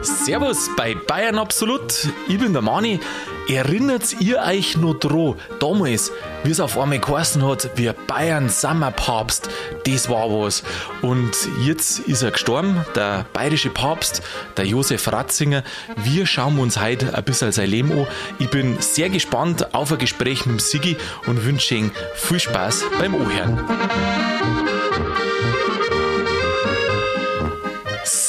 [0.00, 2.08] Servus bei Bayern Absolut.
[2.28, 2.98] Ich bin der Mani.
[3.46, 6.10] Erinnert ihr euch noch dran, damals,
[6.44, 9.50] wie es auf einmal geheißen hat, wir Bayern Sommerpapst,
[9.84, 10.62] das war was.
[11.02, 14.22] Und jetzt ist er gestorben, der bayerische Papst,
[14.56, 15.62] der Josef Ratzinger.
[15.96, 18.06] Wir schauen uns heute ein bisschen sein Leben an.
[18.38, 20.96] Ich bin sehr gespannt auf ein Gespräch mit dem Sigi
[21.26, 24.67] und wünsche ihm viel Spaß beim Ohren.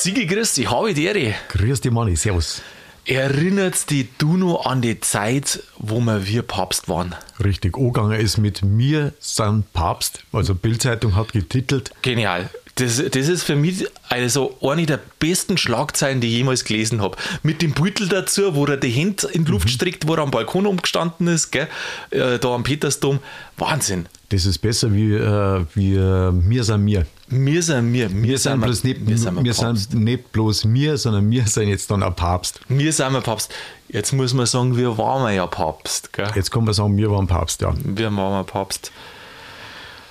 [0.10, 1.36] Sigi, grüß dich, habe die Ehre.
[1.50, 2.64] Grüß dich, Manni, servus.
[3.06, 7.14] Erinnert dich du noch an die Zeit, wo wir wir Papst waren?
[7.44, 10.24] Richtig, angegangen ist mit mir sind Papst.
[10.32, 11.92] Also Bildzeitung hat getitelt.
[12.02, 12.50] Genial.
[12.74, 17.16] Das, das ist für mich also eine der besten Schlagzeilen, die ich jemals gelesen habe.
[17.44, 19.74] Mit dem Beutel dazu, wo er die Hände in die Luft mhm.
[19.74, 21.68] streckt, wo er am Balkon umgestanden ist, gell?
[22.10, 23.20] Äh, da am Petersdom.
[23.58, 24.08] Wahnsinn.
[24.30, 27.06] Das ist besser wie, äh, wie äh, mir sind mir.
[27.32, 28.10] Wir sind wir.
[28.10, 31.68] Wir, wir sind, bloß nicht, wir, sind, wir sind nicht bloß mir, sondern wir sind
[31.68, 32.60] jetzt dann ein Papst.
[32.68, 33.54] Wir sind ein Papst.
[33.88, 36.12] Jetzt muss man sagen, wir waren ja Papst.
[36.12, 36.32] Gell?
[36.36, 37.74] Jetzt kann man sagen, wir waren Papst, ja.
[37.84, 38.92] Wir waren Papst.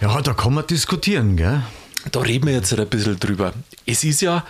[0.01, 1.63] Ja, da kann man diskutieren, gell?
[2.13, 3.53] Da reden wir jetzt ein bisschen drüber.
[3.85, 4.45] Es ist ja,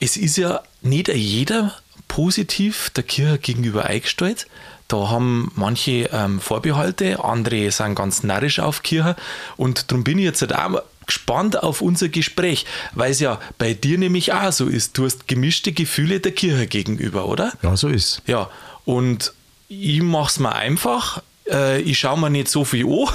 [0.00, 1.74] es ist ja nicht jeder
[2.08, 4.48] positiv der Kirche gegenüber eingestellt.
[4.88, 9.14] Da haben manche ähm, Vorbehalte, andere sind ganz narrisch auf Kirche.
[9.56, 13.74] Und darum bin ich jetzt halt auch gespannt auf unser Gespräch, weil es ja bei
[13.74, 14.96] dir nämlich auch so ist.
[14.96, 17.52] Du hast gemischte Gefühle der Kirche gegenüber, oder?
[17.62, 18.22] Ja, so ist.
[18.26, 18.48] Ja,
[18.84, 19.32] und
[19.68, 21.22] ich mache es mir einfach.
[21.48, 23.08] Äh, ich schaue mir nicht so viel an.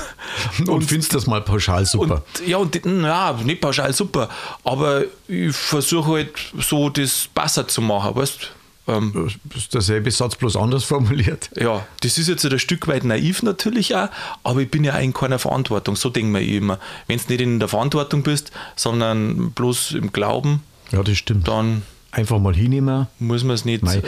[0.60, 2.24] Und, und findest das mal pauschal super?
[2.40, 4.30] Und, ja, und, ja, nicht pauschal super,
[4.64, 8.52] aber ich versuche halt so das besser zu machen, weißt?
[8.88, 11.50] Ähm, das ist derselbe Satz, bloß anders formuliert.
[11.56, 14.10] Ja, das ist jetzt ein Stück weit naiv natürlich auch,
[14.44, 15.96] aber ich bin ja in keiner Verantwortung.
[15.96, 16.80] So denke ich immer.
[17.08, 21.48] Wenn du nicht in der Verantwortung bist, sondern bloß im Glauben, ja, das stimmt.
[21.48, 21.82] dann
[22.16, 23.08] einfach mal hinnehmen.
[23.20, 23.84] Muss man es nicht.
[23.84, 24.02] Mei.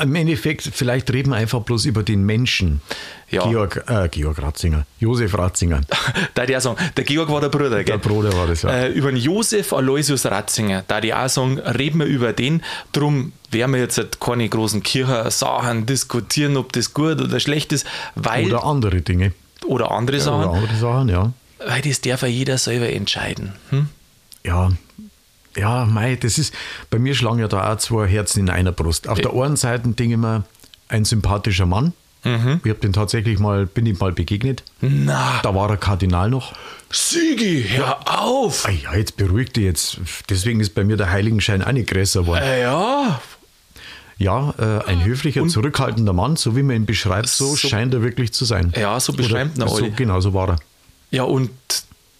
[0.00, 2.80] Im Endeffekt, vielleicht reden wir einfach bloß über den Menschen.
[3.30, 3.48] Ja.
[3.48, 5.80] Georg, äh, Georg Ratzinger, Josef Ratzinger.
[6.34, 7.84] da ich auch sagen, der Georg war der Bruder, gell?
[7.84, 8.70] Der Bruder war das, ja.
[8.70, 12.62] Äh, über den Josef Aloysius Ratzinger, da ich auch sagen, reden wir über den.
[12.92, 17.86] Drum werden wir jetzt halt keine großen Kirchensachen diskutieren, ob das gut oder schlecht ist,
[18.16, 18.46] weil.
[18.46, 19.32] Oder andere Dinge.
[19.66, 20.48] Oder andere Sachen.
[20.48, 21.32] Oder andere Sachen, ja.
[21.64, 23.52] Weil das darf ja jeder selber entscheiden.
[23.70, 23.88] Hm?
[24.44, 24.70] Ja,
[25.56, 26.54] ja, mei, das ist,
[26.90, 29.08] bei mir schlagen ja da auch zwei Herzen in einer Brust.
[29.08, 30.44] Auf der einen Seite denke ich mir,
[30.88, 31.92] ein sympathischer Mann.
[32.24, 32.60] Mhm.
[32.64, 34.62] Ich habe den tatsächlich mal, bin ihm mal begegnet.
[34.80, 35.40] Na.
[35.42, 36.54] Da war er Kardinal noch.
[36.90, 38.64] Sigi, hör auf!
[38.66, 39.98] Ah ja, jetzt beruhigt dich jetzt.
[40.30, 42.42] Deswegen ist bei mir der Heiligenschein auch nicht größer geworden.
[42.44, 43.20] Äh, ja.
[44.16, 47.92] Ja, äh, ein höflicher, Und zurückhaltender Mann, so wie man ihn beschreibt, so, so scheint
[47.94, 48.72] er wirklich zu sein.
[48.76, 50.56] Ja, so beschreibt er so, Genau, so war er.
[51.10, 51.50] Ja, und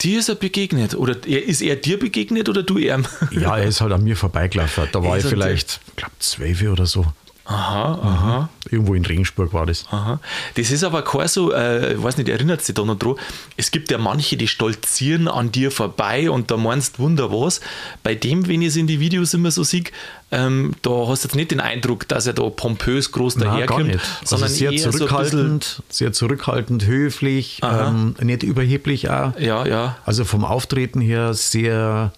[0.05, 0.95] dir ist er begegnet?
[0.95, 3.07] Oder ist er dir begegnet oder du ihm?
[3.33, 4.89] Ja, er ist halt an mir vorbeigelaufen.
[4.93, 7.07] Da war ich vielleicht, ich glaube, zwölf oder so.
[7.47, 8.41] Aha, aha.
[8.41, 8.49] Mhm.
[8.73, 9.85] Irgendwo in Regensburg war das.
[9.91, 10.19] Aha.
[10.55, 13.17] Das ist aber kein so, äh, ich weiß nicht, erinnert sich da noch dran.
[13.59, 17.61] Es gibt ja manche, die stolzieren an dir vorbei und da meinst wunder was.
[18.03, 19.85] Bei dem, wenn ich es in die Videos immer so sehe,
[20.31, 24.01] ähm, da hast du jetzt nicht den Eindruck, dass er da pompös groß daherkommt, also
[24.25, 29.39] sondern sehr eher zurückhaltend, so sehr zurückhaltend, höflich, ähm, nicht überheblich auch.
[29.39, 29.99] Ja, ja.
[30.07, 32.13] Also vom Auftreten her sehr,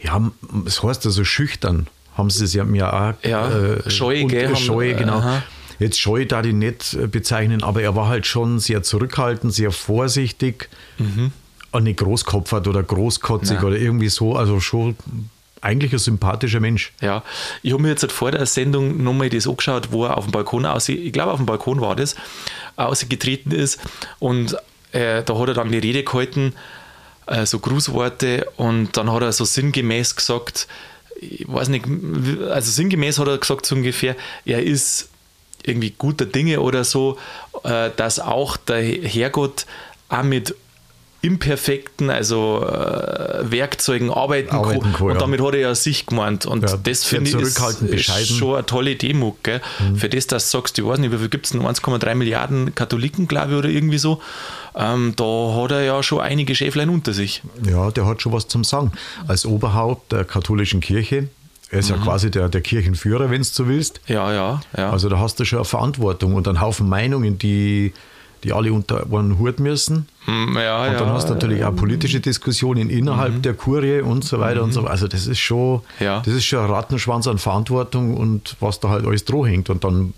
[0.00, 0.30] ja,
[0.64, 3.14] es heißt also schüchtern haben sie es ja mir auch.
[3.22, 4.56] Ja, äh, scheu, gell?
[4.56, 5.18] Scheu, haben, genau.
[5.18, 5.42] Aha.
[5.78, 9.70] Jetzt scheu da die nicht äh, bezeichnen, aber er war halt schon sehr zurückhaltend, sehr
[9.70, 10.68] vorsichtig.
[10.98, 11.32] Mhm.
[11.72, 13.64] Und nicht großkopfert oder großkotzig Nein.
[13.64, 14.36] oder irgendwie so.
[14.36, 14.96] Also schon
[15.64, 16.92] eigentlich ein sympathischer Mensch.
[17.00, 17.24] Ja,
[17.62, 20.66] ich habe mir jetzt vor der Sendung nochmal das angeschaut, wo er auf dem Balkon
[20.66, 22.14] aus, ich glaube auf dem Balkon war das,
[22.76, 23.80] ausgetreten ist
[24.18, 24.56] und
[24.92, 26.52] äh, da hat er dann die Rede gehalten,
[27.26, 30.68] äh, so Grußworte und dann hat er so sinngemäß gesagt,
[31.30, 31.86] ich weiß nicht,
[32.50, 35.08] also sinngemäß hat er gesagt so ungefähr, er ist
[35.62, 37.18] irgendwie guter Dinge oder so,
[37.64, 39.66] äh, dass auch der Herrgott
[40.08, 40.54] auch mit
[41.24, 44.92] imperfekten, also äh, Werkzeugen arbeiten, arbeiten kann.
[44.92, 45.10] kann.
[45.10, 46.46] Und damit hat er ja sich gemeint.
[46.46, 49.36] Und ja, das finde ich ist, ist, schon eine tolle Demo.
[49.42, 49.60] Gell?
[49.80, 49.96] Mhm.
[49.96, 51.62] Für das, dass du sagst, ich weiß nicht, wie viel gibt es denn?
[51.62, 54.20] 1,3 Milliarden Katholiken, glaube ich, oder irgendwie so.
[54.74, 57.42] Ähm, da hat er ja schon einige Schäflein unter sich.
[57.66, 58.92] Ja, der hat schon was zum Sagen.
[59.26, 61.28] Als Oberhaupt der katholischen Kirche
[61.70, 61.96] er ist mhm.
[61.96, 64.00] ja quasi der, der Kirchenführer, wenn du so willst.
[64.06, 64.90] Ja, ja, ja.
[64.90, 67.92] Also da hast du schon eine Verantwortung und einen Haufen Meinungen, die
[68.44, 70.06] die alle unter einen Hut müssen.
[70.26, 73.42] Hm, ja, und dann ja, hast du natürlich auch politische Diskussionen innerhalb mhm.
[73.42, 74.64] der Kurie und so weiter mhm.
[74.64, 74.92] und so weiter.
[74.92, 79.06] Also das ist schon, das ist schon ein Rattenschwanz an Verantwortung und was da halt
[79.06, 79.70] alles droh hängt.
[79.70, 80.14] Und dann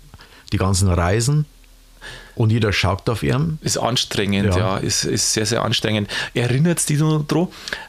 [0.51, 1.45] die ganzen Reisen.
[2.35, 3.57] Und jeder schaut auf ihn.
[3.61, 6.09] Ist anstrengend, ja, ja ist, ist sehr, sehr anstrengend.
[6.35, 7.47] Erinnert dich noch dran?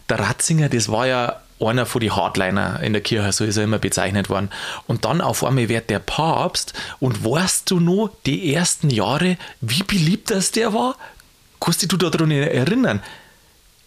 [0.08, 3.64] Der Ratzinger, das war ja einer von den Hardliner in der Kirche, so ist er
[3.64, 4.50] immer bezeichnet worden.
[4.86, 9.82] Und dann auf einmal wird der Papst und weißt du noch, die ersten Jahre, wie
[9.82, 10.96] beliebt das der war?
[11.60, 13.02] Kannst du dich daran erinnern?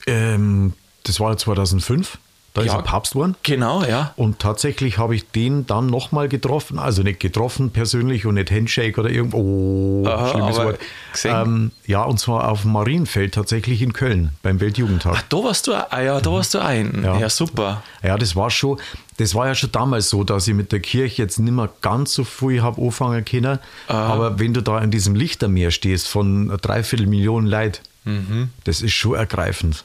[0.07, 0.73] Ähm,
[1.03, 2.17] das war 2005.
[2.53, 3.35] Da ja, ist er Papst geworden.
[3.43, 4.13] Genau, ja.
[4.17, 6.79] Und tatsächlich habe ich den dann nochmal getroffen.
[6.79, 9.37] Also nicht getroffen persönlich und nicht Handshake oder irgendwo.
[9.37, 10.79] Oh, Aha, schlimmes Wort.
[11.23, 15.13] Ähm, ja, und zwar auf dem Marienfeld tatsächlich in Köln beim Weltjugendtag.
[15.15, 17.01] Ach, da warst du, ah, ja, da warst du ein.
[17.03, 17.19] Ja.
[17.19, 17.83] ja, super.
[18.03, 18.79] Ja, das war schon,
[19.17, 22.13] das war ja schon damals so, dass ich mit der Kirche jetzt nicht mehr ganz
[22.13, 23.59] so viel habe anfangen können.
[23.87, 24.13] Aha.
[24.13, 28.49] Aber wenn du da in diesem Lichtermeer stehst von dreiviertel Millionen Leuten, Mhm.
[28.63, 29.83] Das ist schon ergreifend.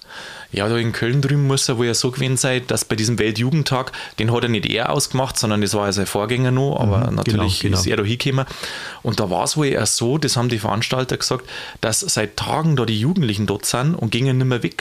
[0.50, 3.18] Ja, da in Köln drüben muss er wohl ja so gewesen sein, dass bei diesem
[3.18, 6.98] Weltjugendtag, den hat er nicht er ausgemacht, sondern das war ja sein Vorgänger noch, aber
[6.98, 7.80] mhm, genau, natürlich genau, genau.
[7.80, 8.46] ist er da hingekommen.
[9.02, 11.44] Und da war es wohl eher so, das haben die Veranstalter gesagt,
[11.82, 14.76] dass seit Tagen da die Jugendlichen dort sind und gingen nicht mehr weg.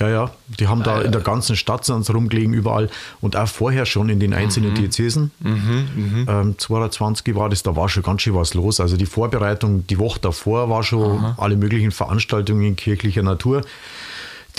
[0.00, 0.30] Ja, ja,
[0.60, 2.88] die haben da in der ganzen Stadt sonst rumgelegen, überall
[3.20, 4.74] und auch vorher schon in den einzelnen mhm.
[4.76, 5.32] Diözesen.
[5.40, 8.78] Mhm, ähm, 22 war das, da war schon ganz schön was los.
[8.78, 11.34] Also die Vorbereitung, die Woche davor war schon Aha.
[11.38, 13.62] alle möglichen Veranstaltungen kirchlicher Natur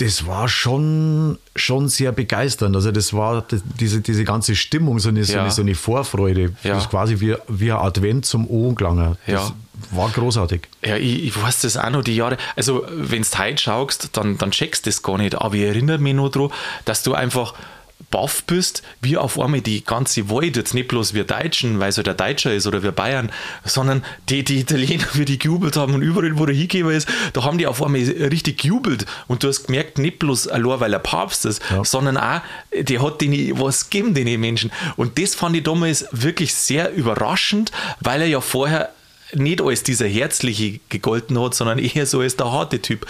[0.00, 2.74] das war schon, schon sehr begeisternd.
[2.74, 3.44] Also das war
[3.78, 5.50] diese, diese ganze Stimmung, so eine, ja.
[5.50, 6.54] so eine Vorfreude.
[6.62, 6.74] Ja.
[6.74, 9.16] Das ist quasi wie, wie ein Advent zum Ohrenklang.
[9.26, 9.52] Das ja.
[9.90, 10.62] War großartig.
[10.84, 12.36] Ja, ich, ich, weiß das auch noch die Jahre.
[12.56, 15.34] Also wenn du heute schaust, dann, dann checkst du das gar nicht.
[15.34, 16.50] Aber ich erinnere mich noch daran,
[16.84, 17.54] dass du einfach
[18.10, 22.06] baff bist, wie auf einmal die ganze Welt, jetzt nicht bloß wir Deutschen, weil halt
[22.06, 23.30] der Deutscher ist oder wir Bayern,
[23.64, 27.44] sondern die, die Italiener, wie die gejubelt haben und überall, wo der hingekommen ist, da
[27.44, 30.98] haben die auf einmal richtig gejubelt und du hast gemerkt, nicht bloß allein, weil er
[30.98, 31.84] Papst ist, ja.
[31.84, 32.40] sondern auch,
[32.72, 34.72] der hat denen was gegeben, den Menschen.
[34.96, 38.90] Und das fand ich damals wirklich sehr überraschend, weil er ja vorher
[39.34, 43.06] nicht als dieser Herzliche gegolten hat, sondern eher so als der harte Typ.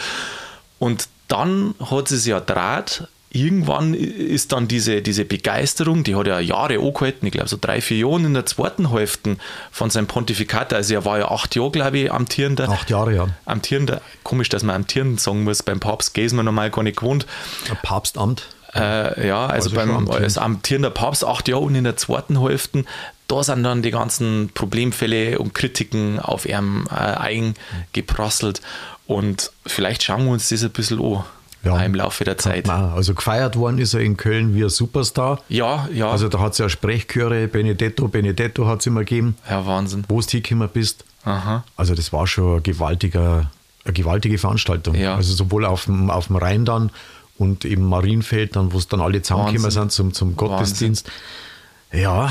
[0.78, 6.40] Und dann hat es ja draht, irgendwann ist dann diese, diese Begeisterung, die hat ja
[6.40, 9.36] Jahre angehalten, ich glaube so drei, vier Jahre in der zweiten Hälfte
[9.70, 12.68] von seinem Pontifikat, also er war ja acht Jahre, glaube ich, amtierender.
[12.68, 13.28] Acht Jahre, ja.
[13.44, 17.26] Amtierender, komisch, dass man amtierend sagen muss, beim Papst geht man normal gar nicht gewohnt.
[17.70, 18.48] Ein Papstamt.
[18.74, 22.84] Äh, ja, also, also beim, als amtierender Papst acht Jahre und in der zweiten Hälfte,
[23.30, 28.60] da sind dann die ganzen Problemfälle und Kritiken auf ihm äh, eingeprasselt
[29.06, 31.24] und vielleicht schauen wir uns das ein bisschen an
[31.62, 32.66] ja, im Laufe der Zeit.
[32.66, 35.40] Nein, also gefeiert worden ist er in Köln wie ein Superstar.
[35.48, 36.10] Ja, ja.
[36.10, 39.36] Also da hat es ja Sprechchöre, Benedetto, Benedetto hat es immer gegeben.
[39.48, 40.04] Ja, Wahnsinn.
[40.08, 41.04] Wo du hingekommen bist.
[41.24, 41.64] Aha.
[41.76, 43.50] Also das war schon ein gewaltiger,
[43.84, 44.94] eine gewaltige Veranstaltung.
[44.94, 45.16] Ja.
[45.16, 46.90] Also sowohl auf dem, auf dem Rhein dann
[47.36, 51.06] und im Marienfeld, dann, wo es dann alle zusammengekommen sind zum, zum Gottesdienst.
[51.06, 51.49] Wahnsinn.
[51.92, 52.30] Ja.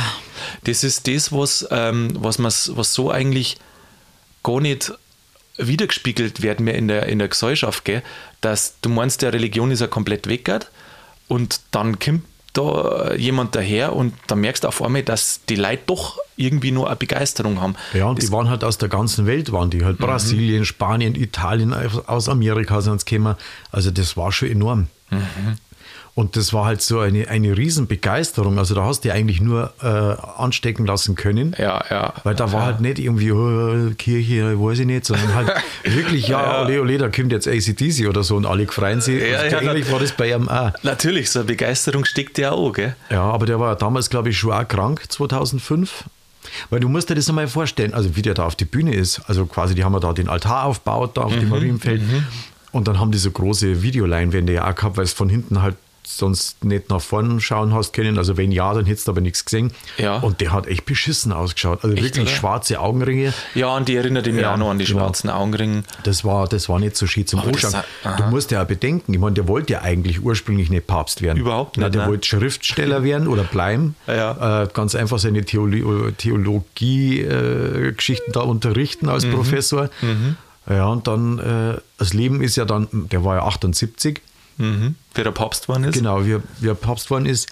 [0.63, 3.57] Das ist das, was, ähm, was, was so eigentlich
[4.43, 4.93] gar nicht
[5.57, 8.01] wiedergespiegelt werden mehr in der, in der Gesellschaft, gell?
[8.41, 10.71] dass du meinst, der Religion ist ja komplett weggert
[11.27, 12.23] und dann kommt
[12.53, 16.87] da jemand daher und da merkst du auf einmal, dass die Leute doch irgendwie nur
[16.87, 17.75] eine Begeisterung haben.
[17.93, 20.05] Ja, und das die waren halt aus der ganzen Welt, waren die halt mhm.
[20.05, 23.35] Brasilien, Spanien, Italien, aus Amerika sind sie gekommen.
[23.71, 24.87] Also das war schon enorm.
[25.11, 25.57] Mhm.
[26.19, 28.59] Und das war halt so eine, eine Riesenbegeisterung.
[28.59, 29.87] Also da hast du dich eigentlich nur äh,
[30.37, 31.55] anstecken lassen können.
[31.57, 32.13] Ja, ja.
[32.25, 32.65] Weil da war ja.
[32.65, 35.53] halt nicht irgendwie oh, Kirche, weiß ich nicht, sondern halt
[35.85, 39.21] wirklich, ja, ja, ole, ole, da kommt jetzt ACDC oder so und alle freuen sich.
[39.21, 40.73] Ja, ja, ähnlich war das bei ihm auch.
[40.83, 42.97] Natürlich, so eine Begeisterung steckt ja auch, gell?
[43.09, 46.03] Ja, aber der war damals, glaube ich, schon auch krank, 2005.
[46.69, 49.21] Weil du musst dir das einmal vorstellen, also wie der da auf die Bühne ist.
[49.27, 52.01] Also quasi, die haben ja da den Altar aufgebaut, da auf mhm, dem Marienfeld.
[52.01, 52.25] Mhm.
[52.73, 55.75] Und dann haben die so große Videoleinwände ja auch gehabt, weil es von hinten halt
[56.17, 58.17] sonst nicht nach vorne schauen hast können.
[58.17, 59.71] Also wenn ja, dann hättest du aber nichts gesehen.
[59.97, 60.17] Ja.
[60.17, 61.83] Und der hat echt beschissen ausgeschaut.
[61.83, 62.35] Also echt, wirklich oder?
[62.35, 63.31] schwarze Augenringe.
[63.53, 64.99] Ja, und die erinnert mich ja, auch noch an die genau.
[64.99, 65.83] schwarzen Augenringe.
[66.03, 67.83] Das war, das war nicht so schön zum Anschauen.
[68.17, 71.37] Du musst ja auch bedenken, ich meine, der wollte ja eigentlich ursprünglich nicht Papst werden.
[71.37, 71.83] Überhaupt nicht.
[71.83, 72.07] Nein, der ne?
[72.07, 73.95] wollte Schriftsteller werden oder bleiben.
[74.19, 74.63] Ja.
[74.63, 79.33] Äh, ganz einfach seine Theologie-Geschichten äh, da unterrichten als mhm.
[79.33, 79.89] Professor.
[80.01, 80.35] Mhm.
[80.67, 84.21] Ja, und dann, äh, das Leben ist ja dann, der war ja 78
[84.59, 84.95] Mhm.
[85.15, 85.95] Wie der Papst geworden ist?
[85.95, 87.49] Genau, wie, wie er Papst geworden ist.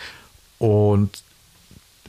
[0.59, 1.23] Und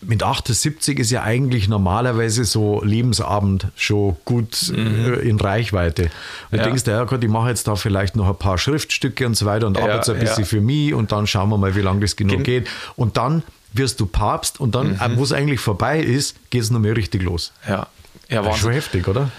[0.02, 5.14] mit 78 ist ja eigentlich normalerweise so Lebensabend schon gut mhm.
[5.14, 6.10] äh, in Reichweite.
[6.50, 6.58] Und ja.
[6.58, 9.46] du denkst, ja Gott, ich mache jetzt da vielleicht noch ein paar Schriftstücke und so
[9.46, 10.48] weiter und ja, arbeite ein bisschen ja.
[10.48, 12.68] für mich und dann schauen wir mal, wie lange das genug Gen geht.
[12.96, 15.16] Und dann wirst du Papst und dann, mhm.
[15.16, 17.52] wo es eigentlich vorbei ist, geht es noch mehr richtig los.
[17.68, 17.86] Ja,
[18.28, 19.30] ja war schon heftig, oder?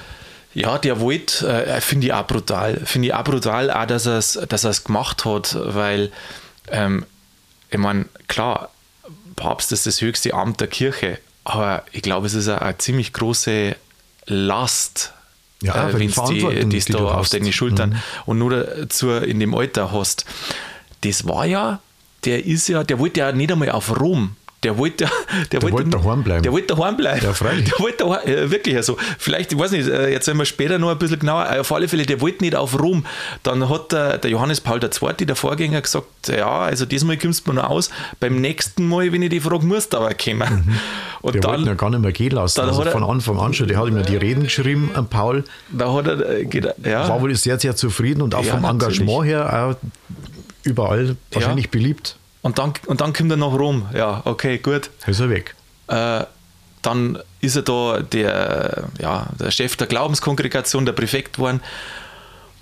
[0.53, 2.81] Ja, der wollte, äh, finde ich auch brutal.
[2.83, 6.11] Finde ich auch brutal, auch, dass er es dass gemacht hat, weil,
[6.69, 7.05] ähm,
[7.69, 8.69] ich meine, klar,
[9.35, 13.13] Papst ist das höchste Amt der Kirche, aber ich glaube, es ist eine, eine ziemlich
[13.13, 13.75] große
[14.25, 15.13] Last,
[15.61, 17.99] ja, äh, wenn die, die, da auf deine Schultern mhm.
[18.25, 20.25] und nur dazu in dem Alter hast.
[21.01, 21.79] Das war ja
[22.25, 24.35] der ist ja, der wollte ja nicht einmal auf Rom.
[24.63, 25.05] Der wollte,
[25.53, 26.43] der, Der wollte daheim bleiben.
[26.43, 27.21] Der wollte daheim bleiben.
[27.23, 27.69] Ja, freilich.
[27.69, 30.77] Der wollte daheim, äh, wirklich, also vielleicht, ich weiß nicht, äh, jetzt sind wir später
[30.77, 33.05] noch ein bisschen genauer, äh, auf alle Fälle, der wollte nicht auf Rom.
[33.43, 37.51] Dann hat der, der Johannes Paul II., der Vorgänger, gesagt, ja, also diesmal kommst du
[37.53, 37.89] mir noch aus,
[38.19, 40.77] beim nächsten Mal, wenn ich die frage, musst du aber kommen.
[41.21, 42.59] Und Der wollte ihn dann, ja gar nicht mehr gehen lassen.
[42.59, 43.67] dann Also er- von Anfang an schon.
[43.69, 45.45] Der hat ihm ja die Reden geschrieben, an Paul.
[45.71, 46.45] da hat er, äh,
[46.83, 47.07] er- ja.
[47.07, 48.99] War wohl sehr, sehr zufrieden und auch Ja, vom natürlich.
[48.99, 49.75] Engagement her auch
[50.63, 52.17] überall wahrscheinlich beliebt.
[52.41, 53.89] Und dann, und dann kommt er nach Rom.
[53.93, 54.89] Ja, okay, gut.
[55.05, 55.55] Ist er weg.
[55.87, 56.23] Äh,
[56.81, 61.61] dann ist er da der, ja, der Chef der Glaubenskongregation, der Präfekt geworden.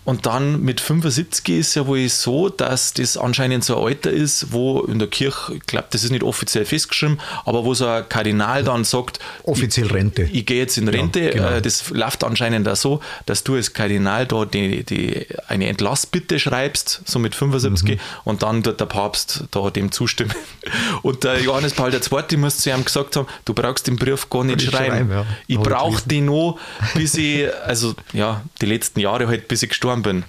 [0.07, 4.53] Und dann mit 75 ist ja wohl so, dass das anscheinend so ein Alter ist,
[4.53, 8.07] wo in der Kirche, ich glaube, das ist nicht offiziell festgeschrieben, aber wo so ein
[8.07, 10.23] Kardinal dann sagt, Offiziell Rente.
[10.31, 11.31] ich gehe jetzt in Rente.
[11.31, 11.49] genau.
[11.49, 16.39] Äh, Das läuft anscheinend auch so, dass du als Kardinal da die, die, eine Entlassbitte
[16.39, 17.99] schreibst, so mit 75, Mhm.
[18.23, 20.33] und dann tut der Papst da dem zustimmen.
[21.01, 22.37] Und der Johannes Paul II.
[22.37, 24.95] muss zu ihm gesagt haben, du brauchst den Brief gar nicht Nicht schreiben.
[24.95, 25.25] schreiben, ja.
[25.47, 26.59] Ich ich brauche den noch,
[26.93, 30.23] bis ich, also ja, die letzten Jahre halt, bis ich gestorben bin.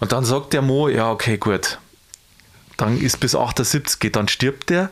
[0.00, 1.78] Und dann sagt der Mo, ja, okay, gut.
[2.76, 4.90] Dann ist bis 78, dann stirbt der.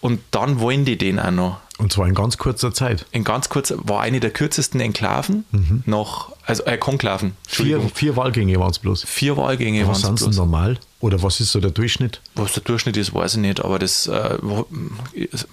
[0.00, 3.04] Und dann wollen die den auch noch Und zwar in ganz kurzer Zeit.
[3.12, 5.44] in ganz kurz, war eine der kürzesten Enklaven
[5.84, 9.04] noch, also äh, Konklaven, Vier, vier Wahlgänge waren es bloß.
[9.04, 10.36] Vier Wahlgänge Was waren sind es bloß.
[10.36, 10.78] normal?
[11.00, 12.22] Oder was ist so der Durchschnitt?
[12.34, 14.66] Was der Durchschnitt ist, weiß ich nicht, aber das äh, wo-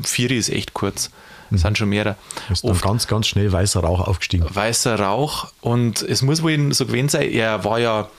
[0.01, 1.09] vier ist echt kurz.
[1.51, 2.15] Es sind schon mehrere.
[2.51, 4.45] Ist dann Oft ganz, ganz schnell weißer Rauch aufgestiegen.
[4.53, 8.09] weißer Rauch und es muss wohl so gewesen sein, er war ja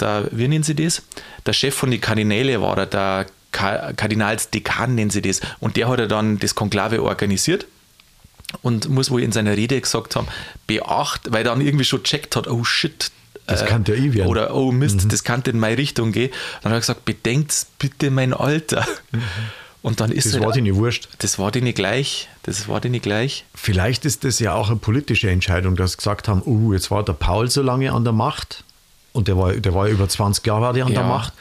[0.00, 1.02] der, wie nennen sie das?
[1.46, 5.40] Der Chef von den Kardinäle war er, der Ka- Kardinalsdekan nennen sie das.
[5.60, 7.66] Und der hat ja dann das Konklave organisiert
[8.62, 10.26] und muss wohl in seiner Rede gesagt haben,
[10.66, 13.10] beacht, weil er dann irgendwie schon checkt hat, oh shit.
[13.46, 14.28] Das kann ja eh werden.
[14.28, 16.30] Oder oh Mist, das kann in meine Richtung gehen.
[16.62, 18.86] Dann hat er gesagt, bedenkt bitte mein Alter.
[19.84, 21.08] Und dann ist Das halt- war dir nicht wurscht.
[21.18, 22.28] das war denen gleich.
[22.44, 23.44] Das war denen gleich.
[23.54, 27.04] Vielleicht ist das ja auch eine politische Entscheidung, dass sie gesagt haben, uh, jetzt war
[27.04, 28.64] der Paul so lange an der Macht
[29.12, 31.06] und der war, der war über 20 Jahre der an der Ja.
[31.08, 31.34] Macht.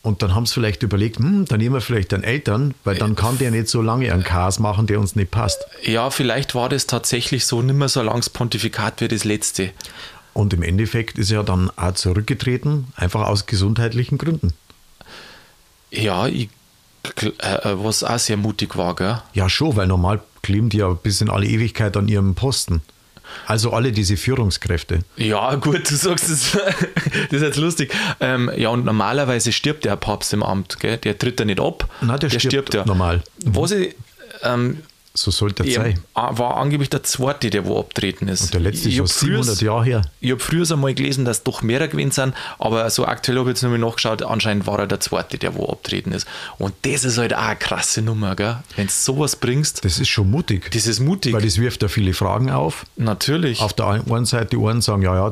[0.00, 3.16] Und dann haben sie vielleicht überlegt, hm, dann nehmen wir vielleicht den Eltern, weil dann
[3.16, 5.64] kann der nicht so lange einen Chaos machen, der uns nicht passt.
[5.82, 9.70] Ja, vielleicht war das tatsächlich so, nicht mehr so langes Pontifikat wie das letzte.
[10.34, 14.54] Und im Endeffekt ist er dann auch zurückgetreten, einfach aus gesundheitlichen Gründen.
[15.90, 16.48] Ja, ich,
[17.22, 19.22] äh, äh, was auch sehr mutig war, gell?
[19.34, 22.82] Ja, schon, weil normal kleben die ja bis in alle Ewigkeit an ihrem Posten.
[23.46, 25.00] Also alle diese Führungskräfte.
[25.16, 26.52] Ja, gut, du sagst es.
[27.30, 27.94] das ist jetzt lustig.
[28.20, 30.98] Ähm, ja, und normalerweise stirbt der Papst im Amt, gell?
[30.98, 31.88] Der tritt ja nicht ab.
[32.02, 32.84] Nein, der stirbt ja.
[32.84, 33.22] normal.
[33.44, 33.94] Was ich,
[34.42, 34.78] ähm,
[35.14, 36.02] So sollte er sein.
[36.14, 38.42] war angeblich der zweite, der wo abtreten ist.
[38.44, 40.02] Und der letzte ist schon hab früher- 700 Jahre her.
[40.20, 43.56] Ich habe früher einmal gelesen, dass doch mehrere gewesen sind, aber so aktuell habe ich
[43.56, 46.26] jetzt nochmal nachgeschaut, anscheinend war er der zweite, der wo abtreten ist.
[46.58, 48.56] Und das ist halt auch eine krasse Nummer, gell?
[48.76, 50.70] Wenn du sowas bringst, Das ist schon mutig.
[50.72, 51.34] das ist mutig.
[51.34, 52.86] Weil das wirft ja viele Fragen auf.
[52.96, 53.60] Natürlich.
[53.60, 55.30] Auf der einen Seite, die einen sagen, ja, ja,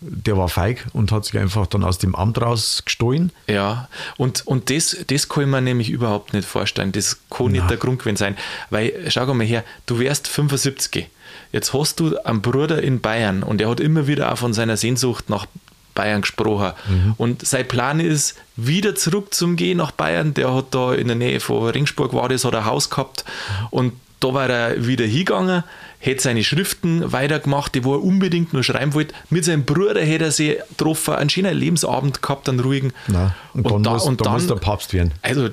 [0.00, 3.32] der, war feig und hat sich einfach dann aus dem Amt rausgestohlen.
[3.48, 6.92] Ja, und, und das, das kann ich mir nämlich überhaupt nicht vorstellen.
[6.92, 8.36] Das kann nicht der Grund gewesen sein.
[8.70, 11.08] Weil, schau mal her, du wärst 75.
[11.52, 14.76] Jetzt hast du einen Bruder in Bayern und er hat immer wieder auch von seiner
[14.76, 15.46] Sehnsucht nach
[15.94, 16.74] Bayern gesprochen.
[17.16, 20.32] Und sein Plan ist, wieder zurück zum Gehen nach Bayern.
[20.34, 23.24] Der hat da in der Nähe von Ringsburg war das, hat ein Haus gehabt
[23.70, 25.64] und da war er wieder hingegangen,
[26.00, 29.14] hätte seine Schriften weitergemacht, die wo er unbedingt nur schreiben wollte.
[29.30, 32.92] Mit seinem Bruder hätte er sich getroffen, einen schönen Lebensabend gehabt, einen ruhigen.
[33.08, 35.12] Na, und, dann, da- muss, dann, muss der Papst werden.
[35.22, 35.48] also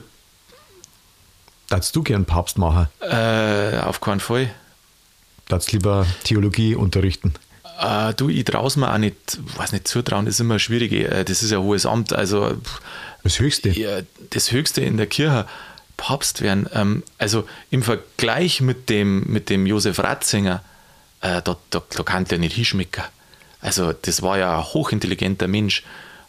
[1.69, 2.87] Darfst du gern Papst machen?
[3.01, 4.51] äh, auf keinen Fall.
[5.47, 7.33] Darfst lieber Theologie unterrichten?
[7.79, 10.91] Äh, du, ich traue mir auch nicht, weiß nicht, zutrauen, das ist immer schwierig.
[10.93, 12.13] Äh, Das ist ein hohes Amt.
[12.13, 12.55] Also
[13.23, 13.69] Das Höchste.
[13.69, 15.45] ja, das Höchste in der Kirche,
[15.97, 16.69] Papst werden.
[16.73, 20.63] Ähm, also im Vergleich mit dem, mit dem Josef Ratzinger,
[21.21, 23.03] äh, da, da, da kann der nicht hinschmecken.
[23.61, 25.83] Also das war ja ein hochintelligenter Mensch.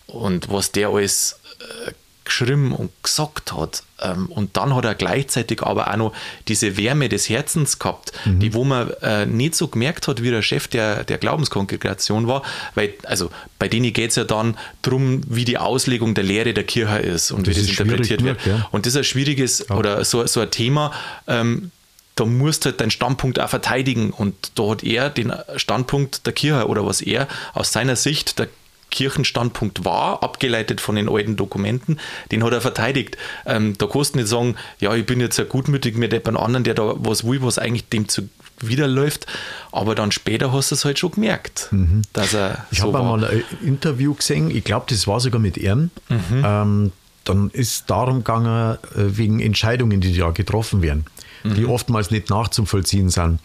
[0.07, 1.41] Und was der alles
[1.87, 1.93] äh,
[2.27, 3.83] geschrieben und gesagt hat.
[4.01, 6.13] Ähm, und dann hat er gleichzeitig aber auch noch
[6.49, 10.43] diese Wärme des Herzens gehabt, die wo man äh, nicht so gemerkt hat, wie der
[10.43, 12.43] Chef der, der Glaubenskongregation war,
[12.75, 16.65] weil, also bei denen geht es ja dann darum, wie die Auslegung der Lehre der
[16.65, 18.43] Kirche ist und Das wie das interpretiert wird.
[18.43, 18.69] genug, ja.
[18.71, 20.93] Und das ist ein schwieriges oder so, so ein Thema,
[21.27, 21.71] ähm,
[22.17, 24.11] da musst du halt deinen Standpunkt auch verteidigen.
[24.11, 28.49] Und da hat er den Standpunkt der Kirche oder was er aus seiner Sicht der
[28.97, 31.99] Kirchenstandpunkt war, abgeleitet von den alten Dokumenten,
[32.33, 33.19] den hat er verteidigt.
[33.45, 36.65] Ähm, da kannst du nicht sagen, ja, ich bin jetzt ja gutmütig mit jemand anderen,
[36.65, 38.29] der da was will, was eigentlich dem zu
[38.61, 39.27] widerläuft.
[39.71, 41.69] Aber dann später hast du es halt schon gemerkt,
[42.15, 43.19] dass er Ich so habe war.
[43.19, 45.91] mal ein Interview gesehen, ich glaube, das war sogar mit ihm.
[46.09, 46.43] Mhm.
[46.43, 46.93] Ähm,
[47.25, 51.05] dann ist darum gegangen, äh, wegen Entscheidungen, die da getroffen werden,
[51.45, 51.55] mhm.
[51.55, 53.41] die oftmals nicht nachzuvollziehen sind.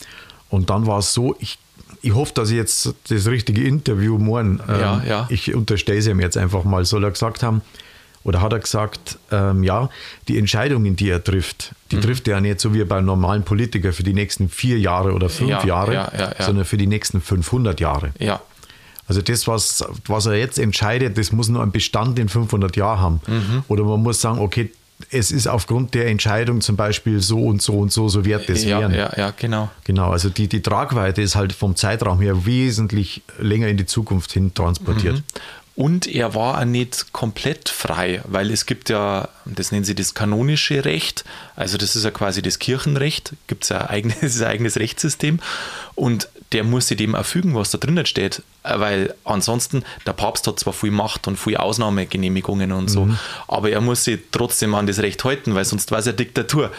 [0.50, 1.58] Und dann war es so, ich,
[2.01, 5.27] ich hoffe, dass ich jetzt das richtige Interview morgen, ähm, ja, ja.
[5.29, 7.62] ich unterstelle es ihm jetzt einfach mal, soll er gesagt haben,
[8.24, 9.89] oder hat er gesagt, ähm, ja,
[10.27, 12.01] die Entscheidungen, die er trifft, die mhm.
[12.01, 15.13] trifft er ja nicht so wie bei einem normalen Politiker für die nächsten vier Jahre
[15.13, 18.12] oder fünf ja, Jahre, ja, ja, sondern für die nächsten 500 Jahre.
[18.20, 18.41] Ja.
[19.08, 23.00] Also das, was, was er jetzt entscheidet, das muss nur einen Bestand in 500 Jahren
[23.00, 23.22] haben.
[23.27, 23.63] Mhm.
[23.67, 24.72] Oder man muss sagen, okay,
[25.10, 28.63] es ist aufgrund der Entscheidung zum Beispiel so und so und so, so wird das
[28.63, 28.96] ja, werden.
[28.96, 29.70] Ja, ja, genau.
[29.84, 34.31] Genau, also die, die Tragweite ist halt vom Zeitraum her wesentlich länger in die Zukunft
[34.31, 35.15] hin transportiert.
[35.15, 35.24] Mhm.
[35.81, 40.13] Und er war auch nicht komplett frei, weil es gibt ja, das nennen sie das
[40.13, 44.47] kanonische Recht, also das ist ja quasi das Kirchenrecht, gibt es ja ein eigenes, ein
[44.47, 45.39] eigenes Rechtssystem
[45.95, 50.59] und der muss sich dem erfügen, was da drinnen steht, weil ansonsten, der Papst hat
[50.59, 53.17] zwar viel Macht und viel Ausnahmegenehmigungen und so, mhm.
[53.47, 56.69] aber er muss sich trotzdem an das Recht halten, weil sonst war es ja Diktatur.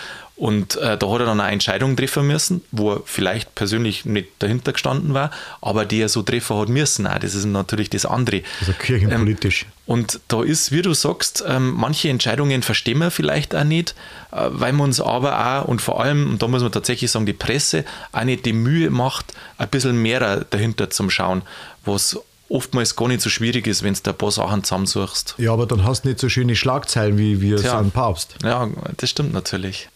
[0.43, 4.29] Und äh, da hat er dann eine Entscheidung treffen müssen, wo er vielleicht persönlich nicht
[4.41, 5.31] dahinter gestanden war,
[5.61, 7.07] aber die er so treffen hat müssen.
[7.07, 7.21] Auch.
[7.21, 8.43] Das ist natürlich das andere.
[8.59, 9.67] Also kirchenpolitisch.
[9.67, 13.95] Ähm, und da ist, wie du sagst, ähm, manche Entscheidungen verstehen wir vielleicht auch nicht,
[14.33, 17.25] äh, weil man uns aber auch und vor allem, und da muss man tatsächlich sagen,
[17.25, 21.43] die Presse auch nicht die Mühe macht, ein bisschen mehr dahinter zum Schauen,
[21.85, 22.19] was
[22.49, 25.37] oftmals gar nicht so schwierig ist, wenn du ein paar Sachen zusammensuchst.
[25.39, 28.35] Ja, aber dann hast du nicht so schöne Schlagzeilen wie wir Tja, so Papst.
[28.43, 29.89] Ja, das stimmt natürlich.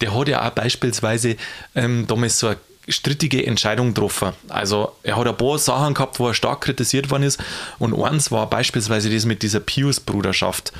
[0.00, 1.36] Der hat ja auch beispielsweise
[1.74, 2.58] ähm, damals so eine
[2.88, 4.32] strittige Entscheidung getroffen.
[4.48, 7.42] Also er hat ein paar Sachen gehabt, wo er stark kritisiert worden ist.
[7.78, 10.72] Und eins war beispielsweise das mit dieser Pius-Bruderschaft.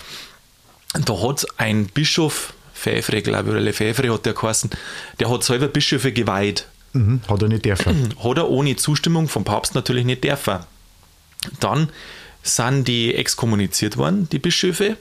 [0.95, 4.71] Da hat ein Bischof, Pfäfre, glaube ich, oder Lefebvre hat der geheißen,
[5.19, 6.67] der hat selber Bischöfe geweiht.
[6.93, 8.15] Mhm, hat er nicht dürfen.
[8.23, 10.61] Hat er ohne Zustimmung vom Papst natürlich nicht dürfen.
[11.61, 11.91] Dann
[12.43, 14.97] sind die exkommuniziert worden, die Bischöfe.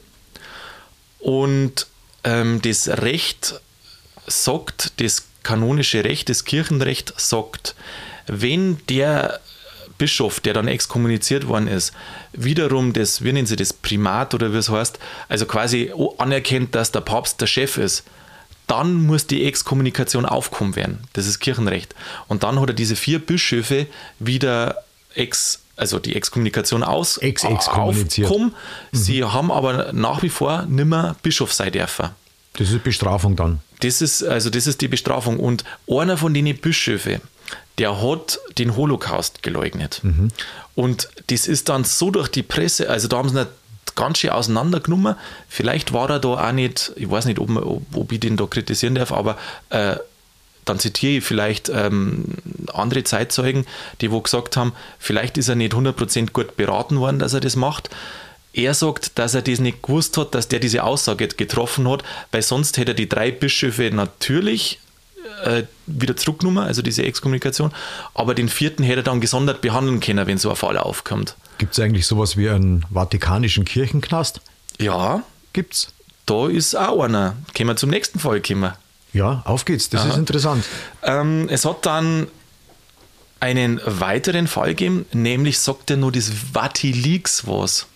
[1.20, 1.88] Und
[2.24, 3.62] ähm, das Recht
[4.28, 7.76] sagt, das kanonische Recht, das Kirchenrecht sagt,
[8.28, 9.40] wenn der
[9.98, 11.94] Bischof, der dann exkommuniziert worden ist,
[12.34, 16.92] wiederum das, wie nennen sie das, Primat oder wie es heißt, also quasi anerkennt, dass
[16.92, 18.04] der Papst der Chef ist,
[18.68, 21.00] dann muss die Exkommunikation aufkommen werden.
[21.14, 21.94] Das ist Kirchenrecht.
[22.28, 23.88] Und dann hat er diese vier Bischöfe
[24.20, 24.84] wieder
[25.14, 28.54] ex, also die Exkommunikation aus ex aufkommen.
[28.92, 28.98] Mhm.
[28.98, 32.10] Sie haben aber nach wie vor nimmer Bischof sein dürfen.
[32.58, 33.60] Das ist Bestrafung dann.
[33.82, 35.40] Das ist, also das ist die Bestrafung.
[35.40, 37.22] Und einer von den Bischöfen,
[37.78, 40.00] der hat den Holocaust geleugnet.
[40.04, 40.30] Mhm.
[40.74, 43.50] Und das ist dann so durch die Presse, also da haben sie nicht
[43.96, 45.16] ganz schön auseinandergenommen.
[45.48, 48.46] Vielleicht war er da auch nicht, ich weiß nicht, ob, ob, ob ich den da
[48.46, 49.38] kritisieren darf, aber
[49.70, 49.96] äh,
[50.66, 52.26] dann zitiere ich vielleicht ähm,
[52.74, 53.66] andere Zeitzeugen,
[54.02, 57.56] die wo gesagt haben, vielleicht ist er nicht 100% gut beraten worden, dass er das
[57.56, 57.90] macht.
[58.56, 62.42] Er sagt, dass er das nicht gewusst hat, dass der diese Aussage getroffen hat, weil
[62.42, 64.80] sonst hätte er die drei Bischöfe natürlich
[65.44, 67.72] äh, wieder zurückgenommen, also diese Exkommunikation,
[68.14, 71.36] aber den vierten hätte er dann gesondert behandeln können, wenn so ein Fall aufkommt.
[71.58, 74.40] Gibt es eigentlich sowas wie einen vatikanischen Kirchenknast?
[74.80, 75.24] Ja.
[75.52, 75.94] Gibt's?
[76.26, 77.36] Da ist auch einer.
[77.54, 78.72] Können wir zum nächsten Fall kommen?
[79.12, 80.10] Ja, auf geht's, das Aha.
[80.12, 80.64] ist interessant.
[81.04, 82.28] Ähm, es hat dann
[83.42, 87.88] einen weiteren Fall gegeben, nämlich sagt er nur das Vati-Leaks was.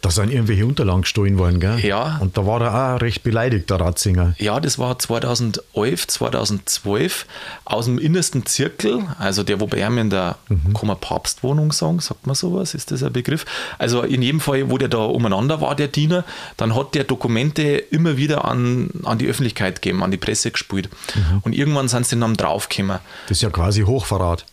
[0.00, 1.80] Da sind irgendwelche Unterlagen gestohlen worden, gell?
[1.80, 2.18] Ja.
[2.20, 4.34] Und da war er auch recht beleidigt, der Ratzinger.
[4.38, 7.26] Ja, das war 2011, 2012
[7.64, 10.72] aus dem innersten Zirkel, also der, wo bei ihm in der, mhm.
[10.72, 13.44] kann man Papstwohnung sagen, sagt man sowas, ist das ein Begriff?
[13.78, 16.24] Also in jedem Fall, wo der da umeinander war, der Diener,
[16.56, 20.88] dann hat der Dokumente immer wieder an, an die Öffentlichkeit gegeben, an die Presse gespielt.
[21.14, 21.40] Mhm.
[21.42, 22.98] Und irgendwann sind sie dann draufgekommen.
[23.28, 24.44] Das ist ja quasi Hochverrat.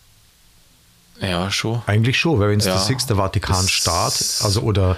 [1.20, 1.82] Ja, schon.
[1.86, 4.96] Eigentlich schon, weil wenn es ja, das ist, der Vatikanstaat, also oder.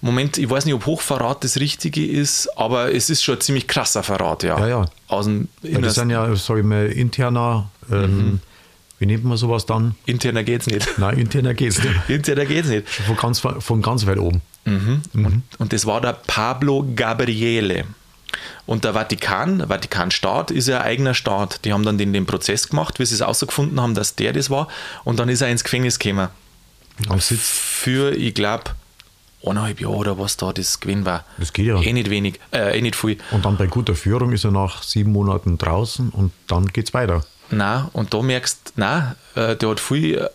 [0.00, 3.68] Moment, ich weiß nicht, ob Hochverrat das Richtige ist, aber es ist schon ein ziemlich
[3.68, 4.58] krasser Verrat, ja.
[4.58, 4.86] Ja, ja.
[5.08, 8.40] Aus dem weil das sind ja, sag ich mal, interner, ähm, mhm.
[8.98, 9.94] wie nennt man sowas dann?
[10.06, 10.88] Interner geht's nicht.
[10.98, 11.94] Nein, interner geht's nicht.
[12.08, 12.88] interner geht's nicht.
[12.88, 14.40] Von ganz, von ganz weit oben.
[14.64, 15.02] Mhm.
[15.12, 15.26] Mhm.
[15.26, 17.84] Und, und das war der Pablo Gabriele.
[18.66, 21.64] Und der Vatikan, der Vatikanstaat ist ja ein eigener Staat.
[21.64, 24.50] Die haben dann den, den Prozess gemacht, wie sie es herausgefunden haben, dass der das
[24.50, 24.68] war.
[25.04, 26.28] Und dann ist er ins Gefängnis gekommen.
[27.38, 28.64] Für, ich glaube,
[29.44, 31.24] eineinhalb Jahre oder was da das gewesen war.
[31.38, 31.80] Das geht ja.
[31.80, 33.18] Eh nicht wenig, äh, eh nicht viel.
[33.30, 36.94] Und dann bei guter Führung ist er nach sieben Monaten draußen und dann geht es
[36.94, 37.24] weiter.
[37.50, 40.28] Na und da merkst du, nein, äh, der hat viel, äh,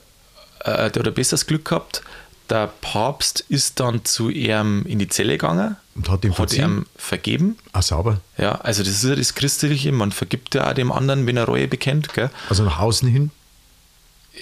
[0.63, 2.01] der hat ein besseres Glück gehabt.
[2.49, 6.85] Der Papst ist dann zu ihm in die Zelle gegangen und hat ihm, hat ihm
[6.95, 7.57] vergeben.
[7.73, 8.21] Ah, sauber.
[8.37, 11.45] Ja, also das ist ja das Christliche, man vergibt ja auch dem anderen, wenn er
[11.45, 12.13] Reue bekennt.
[12.13, 12.29] Gell?
[12.49, 13.31] Also nach außen hin?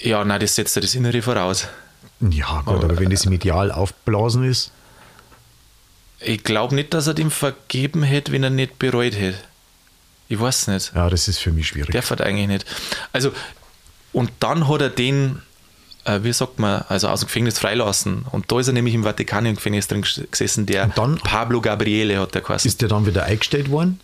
[0.01, 1.67] Ja, nein, das setzt ja das Innere voraus.
[2.19, 4.71] Ja, gut, aber, aber wenn das medial aufblasen ist?
[6.19, 9.37] Ich glaube nicht, dass er dem vergeben hätte, wenn er nicht bereut hätte.
[10.29, 10.93] Ich weiß nicht.
[10.95, 11.91] Ja, das ist für mich schwierig.
[11.91, 12.65] Der hat eigentlich nicht.
[13.11, 13.33] Also,
[14.13, 15.39] und dann hat er den, äh,
[16.21, 18.25] wie sagt man, also aus dem Gefängnis freilassen.
[18.31, 22.19] Und da ist er nämlich im Vatikan im Gefängnis drin gesessen, der dann- Pablo Gabriele
[22.19, 22.67] hat der geheißen.
[22.67, 23.99] Ist der dann wieder eingestellt worden?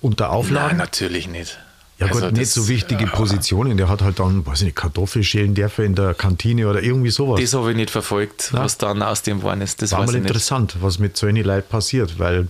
[0.00, 0.68] Unter Auflagen?
[0.68, 1.58] Nein, natürlich nicht.
[1.98, 3.76] Ja Also nicht das- so wichtige Positionen.
[3.76, 7.40] Der hat halt dann, weiß ich nicht, Kartoffelschälen dürfen in der Kantine oder irgendwie sowas.
[7.40, 8.60] Das habe ich nicht verfolgt, Na?
[8.62, 9.82] was dann aus dem geworden ist.
[9.82, 10.26] Das war mal ich nicht.
[10.26, 12.46] interessant, was mit solchen Leuten passiert, weil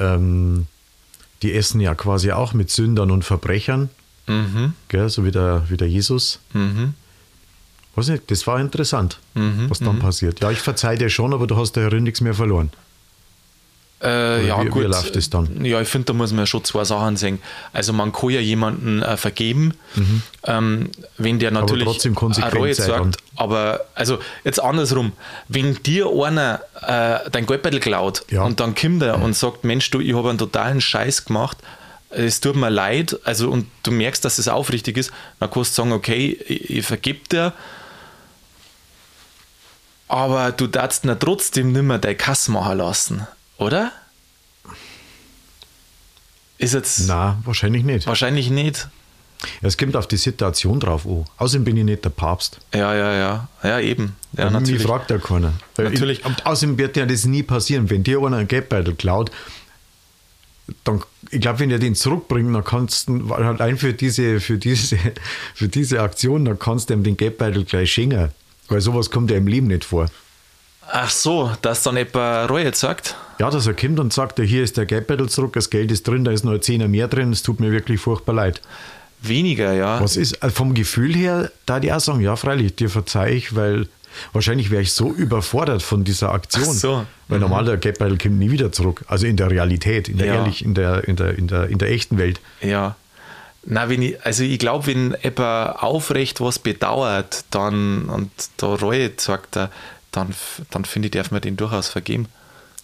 [0.00, 0.66] ähm,
[1.42, 3.90] die essen ja quasi auch mit Sündern und Verbrechern,
[4.26, 4.72] Mhm.
[4.88, 6.40] gell, so wie der, wie der Jesus.
[6.52, 6.94] Mhm.
[7.96, 10.40] Weiß nicht, das war interessant, Mhm, was dann passiert.
[10.40, 12.70] Ja, ich verzeih dir schon, aber du hast ja nichts mehr verloren.
[14.02, 14.82] Äh, ja, wie- wie gut.
[14.82, 15.64] läuft das dann?
[15.64, 17.38] Ja, ich finde, da muss man schon zwei Sachen sehen.
[17.72, 19.72] Also, man kann ja jemanden äh, vergeben,
[20.44, 21.90] ähm, wenn der natürlich Mhm.
[21.92, 23.16] trotzdem konsequent Reue sagt.
[23.36, 25.12] Aber, also, jetzt andersrum.
[25.48, 28.42] Wenn dir einer äh, dein Geldbeutel klaut Ja.
[28.42, 31.56] und dann kommt er und sagt: Mensch, du, ich habe einen totalen Scheiß gemacht,
[32.10, 35.82] es tut mir leid, also, und du merkst, dass es aufrichtig ist, dann kannst du
[35.82, 37.54] sagen: Okay, ich, ich vergib dir.
[40.14, 43.26] Aber du darfst ihn trotzdem nicht mehr deine Kasse machen lassen,
[43.58, 43.90] oder?
[46.56, 48.06] Ist jetzt Na, wahrscheinlich nicht.
[48.06, 48.86] wahrscheinlich nicht.
[49.60, 51.24] Es kommt auf die Situation drauf an.
[51.38, 52.60] Außerdem bin ich nicht der Papst.
[52.72, 53.48] Ja, ja, ja.
[53.64, 54.14] Ja, eben.
[54.34, 54.82] Ja, mich natürlich.
[54.84, 55.52] fragt ja keiner.
[55.76, 56.20] Natürlich.
[56.20, 57.90] Ich, und außerdem wird ja das nie passieren.
[57.90, 59.32] Wenn dir einer einen Geldbeutel klaut,
[60.84, 64.96] dann, ich glaube, wenn er den zurückbringt, dann kannst du, allein für diese, für diese,
[65.54, 68.30] für diese Aktion, dann kannst du ihm den Geldbeutel gleich schenken.
[68.68, 70.06] Weil sowas kommt ja im Leben nicht vor.
[70.90, 73.16] Ach so, dass dann etwa Reue sagt.
[73.38, 76.24] Ja, dass er kommt und sagt, hier ist der Geldbeutel zurück, das Geld ist drin,
[76.24, 78.60] da ist noch ein Zehner mehr drin, es tut mir wirklich furchtbar leid.
[79.22, 80.00] Weniger, ja.
[80.00, 83.56] Was ist, also vom Gefühl her, da die auch sagen, ja, freilich, dir verzeih ich,
[83.56, 83.88] weil
[84.34, 86.64] wahrscheinlich wäre ich so überfordert von dieser Aktion.
[86.68, 87.06] Ach so.
[87.28, 89.04] Weil normal der Geldbeutel kommt nie wieder zurück.
[89.08, 90.34] Also in der Realität, in der Ja.
[90.34, 92.40] ehrlich, in der, in der, in der, in der echten Welt.
[92.60, 92.96] Ja.
[93.66, 99.10] Na, wenn ich, also ich glaube, wenn jemand aufrecht was bedauert, dann und da Reue
[99.16, 99.70] sagt er,
[100.12, 100.34] dann,
[100.70, 102.26] dann finde ich, darf man den durchaus vergeben.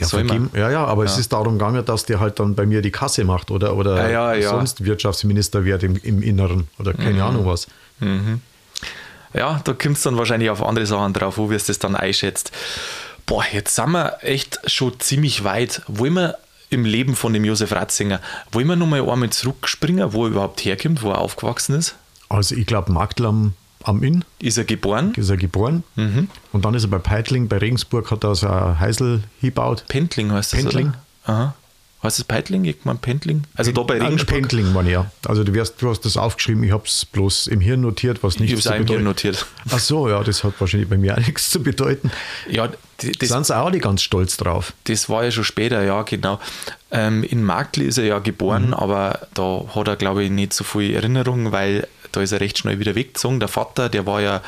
[0.01, 0.29] Ja, Soll man.
[0.49, 2.91] vergeben, ja, ja, aber es ist darum gegangen, dass der halt dann bei mir die
[2.91, 4.51] Kasse macht oder, oder Ja, ja, ja.
[4.51, 7.21] sonst Wirtschaftsminister wird im, im Inneren oder keine Mhm.
[7.23, 7.67] Ahnung was.
[9.35, 11.95] Ja, da kommt es dann wahrscheinlich auf andere Sachen drauf, wo wir es das dann
[11.95, 12.51] einschätzt.
[13.27, 15.83] Boah, jetzt sind wir echt schon ziemlich weit.
[15.87, 16.39] Wollen wir
[16.71, 18.21] im Leben von dem Josef Ratzinger,
[18.53, 21.97] wollen wir nochmal einmal zurückspringen, wo er überhaupt herkommt, wo er aufgewachsen ist?
[22.29, 23.53] Also ich glaube, Magdl am,
[23.83, 25.13] am Inn Ist er geboren?
[25.17, 26.29] ist er geboren Mhm.
[26.53, 29.85] und dann ist er bei Peitling, bei Regensburg hat er so ein Heisel gebaut.
[29.89, 30.89] Pendling heißt das, Pendling.
[30.89, 31.35] oder?
[31.35, 31.55] Aha.
[32.03, 32.65] Heißt es Peitling?
[32.65, 33.43] Ich mein Pendling?
[33.55, 34.27] Also da bei Regensburg?
[34.41, 35.11] Pendling, meine ich, ja.
[35.29, 38.37] Also du, wirst, du hast das aufgeschrieben, ich habe es bloß im Hirn notiert, was
[38.37, 39.05] Ich nicht habe es zu auch im Hirn bedeuten.
[39.05, 39.47] notiert.
[39.71, 42.11] Ach so, ja, das hat wahrscheinlich bei mir auch nichts zu bedeuten.
[42.49, 42.69] Ja,
[43.03, 44.73] die- Da das, sind sie auch nicht ganz stolz drauf.
[44.85, 46.41] das war ja schon später, ja, genau.
[46.91, 48.75] Ähm, in Magdl ist er ja geboren, Mhm.
[48.75, 52.57] aber da hat er, glaube ich, nicht so viel Erinnerung, weil da ist er recht
[52.59, 53.41] schnell wieder weggezogen.
[53.41, 54.41] Der Vater, der war ja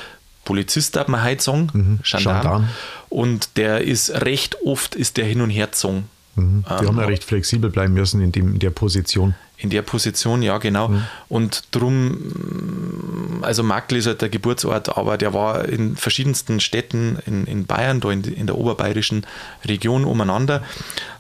[0.46, 1.98] Polizist, darf man heute sagen, Mhm.
[2.02, 2.40] Gendarm.
[2.40, 2.68] Gendarm.
[3.10, 6.08] Und der ist recht oft ist der hin und her gezogen.
[6.34, 6.64] Mhm.
[6.66, 9.34] Die Ähm, haben ja recht flexibel bleiben müssen in, dem, in der Position.
[9.58, 10.90] In der Position, ja, genau.
[11.28, 17.46] Und drum, also Magdl ist halt der Geburtsort, aber der war in verschiedensten Städten in,
[17.46, 19.24] in Bayern, da in, in der oberbayerischen
[19.64, 20.64] Region umeinander.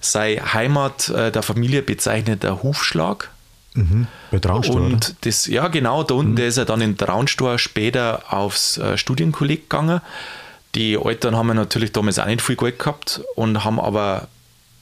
[0.00, 3.30] Seine Heimat äh, der Familie bezeichnet der Hufschlag.
[3.74, 4.08] Mhm.
[4.32, 4.84] Bei Traunstein, oder?
[4.86, 8.98] Und das, ja, genau, da unten, der ist er dann in Traunstor später aufs äh,
[8.98, 10.00] Studienkolleg gegangen.
[10.74, 14.26] Die Eltern haben ja natürlich damals auch nicht viel Geld gehabt und haben aber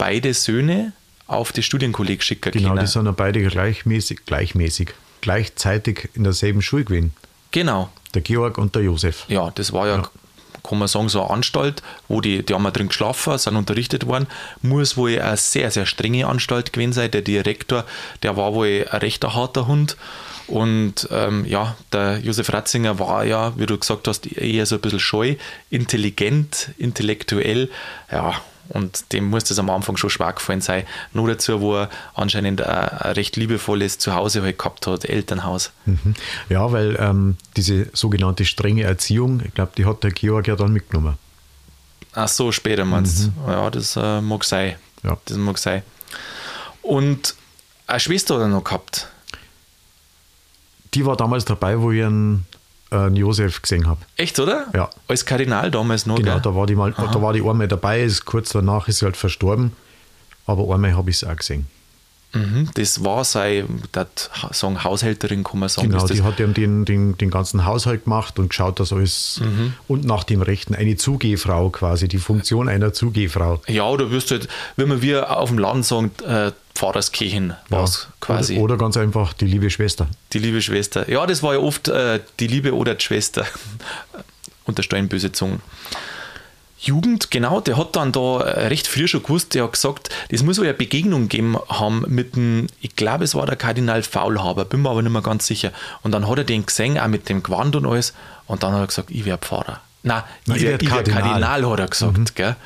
[0.01, 0.93] beide Söhne
[1.27, 2.81] auf das Studienkolleg schicken Genau, können.
[2.81, 7.15] die sind ja beide gleichmäßig, gleichmäßig, gleichzeitig in derselben Schule gewesen.
[7.51, 7.91] Genau.
[8.15, 9.27] Der Georg und der Josef.
[9.29, 10.03] Ja, das war ja,
[10.65, 14.07] kann man sagen, so eine Anstalt, wo die, die haben ja drin geschlafen, sind unterrichtet
[14.07, 14.27] worden.
[14.63, 17.11] Muss wohl eine sehr, sehr strenge Anstalt gewesen sein.
[17.11, 17.85] Der Direktor,
[18.23, 19.97] der war wohl ein rechter harter Hund.
[20.49, 24.81] Und ähm, ja, der Josef Ratzinger war ja, wie du gesagt hast, eher so ein
[24.81, 25.37] bisschen scheu,
[25.71, 27.71] intelligent, intellektuell.
[28.11, 28.35] Ja,
[28.71, 30.85] und dem muss das am Anfang schon schwer gefallen sein.
[31.13, 35.73] Nur dazu, wo er anscheinend ein, ein recht liebevolles Zuhause halt gehabt hat, Elternhaus.
[35.87, 36.15] Mhm.
[36.49, 40.73] Ja, weil ähm, diese sogenannte strenge Erziehung, ich glaube, die hat der Georg ja dann
[40.73, 41.19] mitgenommen.
[42.13, 43.51] Ach so, später meinst du?
[43.51, 44.77] Ja, das äh, mag sein.
[45.03, 45.17] Ja.
[45.25, 45.83] Das mag sein.
[46.83, 47.35] Und
[47.87, 49.09] eine Schwester hat er noch gehabt.
[50.95, 52.60] Die war damals dabei, wo ich einen, äh,
[52.91, 54.01] einen Josef gesehen habe.
[54.17, 54.67] Echt, oder?
[54.75, 54.91] Ja.
[55.09, 56.41] Als Kardinal damals noch, Genau, gell?
[56.43, 59.17] da war die mal, da war die einmal dabei, ist kurz danach ist sie halt
[59.17, 59.73] verstorben.
[60.47, 61.67] Aber einmal habe ich es auch gesehen.
[62.33, 63.65] Mhm, das war sei,
[64.53, 65.91] sagen Haushälterin, kann man sagen.
[65.91, 69.75] Genau, die hat ihm den, den, den ganzen Haushalt gemacht und geschaut, dass alles mhm.
[69.89, 73.61] und nach dem Rechten eine Zugehfrau quasi, die Funktion einer Zugehfrau.
[73.67, 77.85] Ja, oder wirst du halt, wenn man wie auf dem Land sagen, äh, Pfarrerskirchen war
[77.85, 78.55] es ja, quasi.
[78.55, 80.07] Oder, oder, ganz einfach die liebe Schwester.
[80.33, 81.11] Die liebe Schwester.
[81.11, 83.45] Ja, das war ja oft äh, die Liebe oder die Schwester.
[84.65, 85.61] Unterstellen böse Zungen.
[86.83, 90.43] Jugend, genau, der hat dann da äh, recht früh schon gewusst, der hat gesagt, das
[90.43, 94.65] muss wohl eine Begegnung geben haben mit dem, ich glaube, es war der Kardinal Faulhaber,
[94.65, 95.73] bin mir aber nicht mehr ganz sicher.
[96.03, 98.15] Und dann hat er den gesehen, auch mit dem Gewand und alles,
[98.47, 99.81] und dann hat er gesagt, ich werde Pfarrer.
[100.03, 101.23] Nein, ich, ich werde Kardinal.
[101.23, 102.25] Kardinal, hat er gesagt, mhm.
[102.35, 102.57] gell.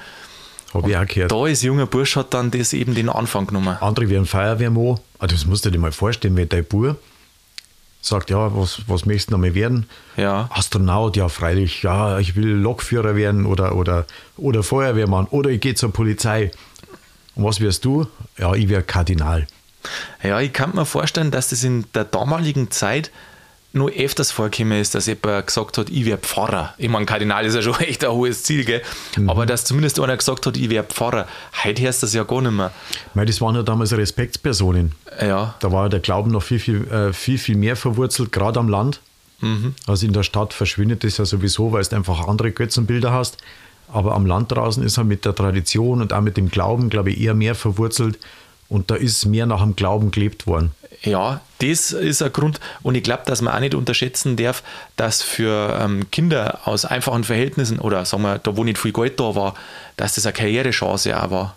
[0.72, 1.32] Habe ich auch gehört.
[1.32, 3.76] Da ist junger Bursch hat dann das eben den Anfang genommen.
[3.80, 4.98] Andere werden Feuerwehrmann.
[5.18, 6.96] Ah, das musst du dir mal vorstellen, wenn dein Bub
[8.06, 9.86] sagt, ja, was, was möchtest du noch mal werden?
[10.16, 10.48] Ja.
[10.52, 15.74] Astronaut, ja, freilich, ja, ich will Lokführer werden oder, oder, oder Feuerwehrmann oder ich gehe
[15.74, 16.50] zur Polizei.
[17.34, 18.06] Und was wirst du?
[18.38, 19.46] Ja, ich werde Kardinal.
[20.22, 23.10] Ja, ich kann mir vorstellen, dass das in der damaligen Zeit
[23.74, 26.74] nur öfters vorgekommen ist, dass jemand gesagt hat, ich werde Pfarrer.
[26.78, 28.82] Ich meine, Kardinal ist ja schon echt ein hohes Ziel, gell?
[29.16, 29.28] Mhm.
[29.28, 31.26] aber dass zumindest einer gesagt hat, ich werde Pfarrer.
[31.64, 32.70] Heute heißt das ja gar nicht mehr.
[33.14, 34.92] Weil das waren ja damals Respektspersonen.
[35.20, 35.56] Ja.
[35.58, 39.00] Da war der Glauben noch viel, viel, äh, viel, viel mehr verwurzelt, gerade am Land.
[39.40, 39.74] Mhm.
[39.86, 43.38] Also in der Stadt verschwindet das ja sowieso, weil du einfach andere Götzenbilder hast.
[43.92, 47.10] Aber am Land draußen ist er mit der Tradition und auch mit dem Glauben, glaube
[47.10, 48.18] ich, eher mehr verwurzelt.
[48.68, 50.72] Und da ist mehr nach dem Glauben gelebt worden.
[51.04, 52.60] Ja, das ist ein Grund.
[52.82, 54.62] Und ich glaube, dass man auch nicht unterschätzen darf,
[54.96, 59.20] dass für ähm, Kinder aus einfachen Verhältnissen oder sagen wir, da wo nicht viel Geld
[59.20, 59.54] da war,
[59.96, 61.56] dass das eine Karrierechance auch war.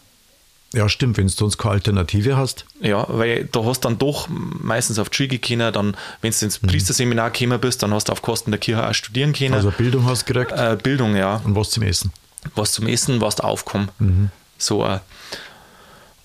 [0.73, 2.65] Ja, stimmt, wenn du sonst keine Alternative hast.
[2.81, 6.61] Ja, weil du hast dann doch meistens auf die Schule können, dann, wenn du ins
[6.61, 6.67] mhm.
[6.67, 9.53] Priesterseminar gekommen bist, dann hast du auf Kosten der Kirche auch studieren können.
[9.53, 10.51] Also Bildung hast du gekriegt?
[10.51, 11.41] Äh, Bildung, ja.
[11.45, 12.11] Und was zum Essen?
[12.55, 13.91] Was zum Essen, was da aufkommt.
[13.99, 14.29] Mhm.
[14.57, 14.99] So, äh,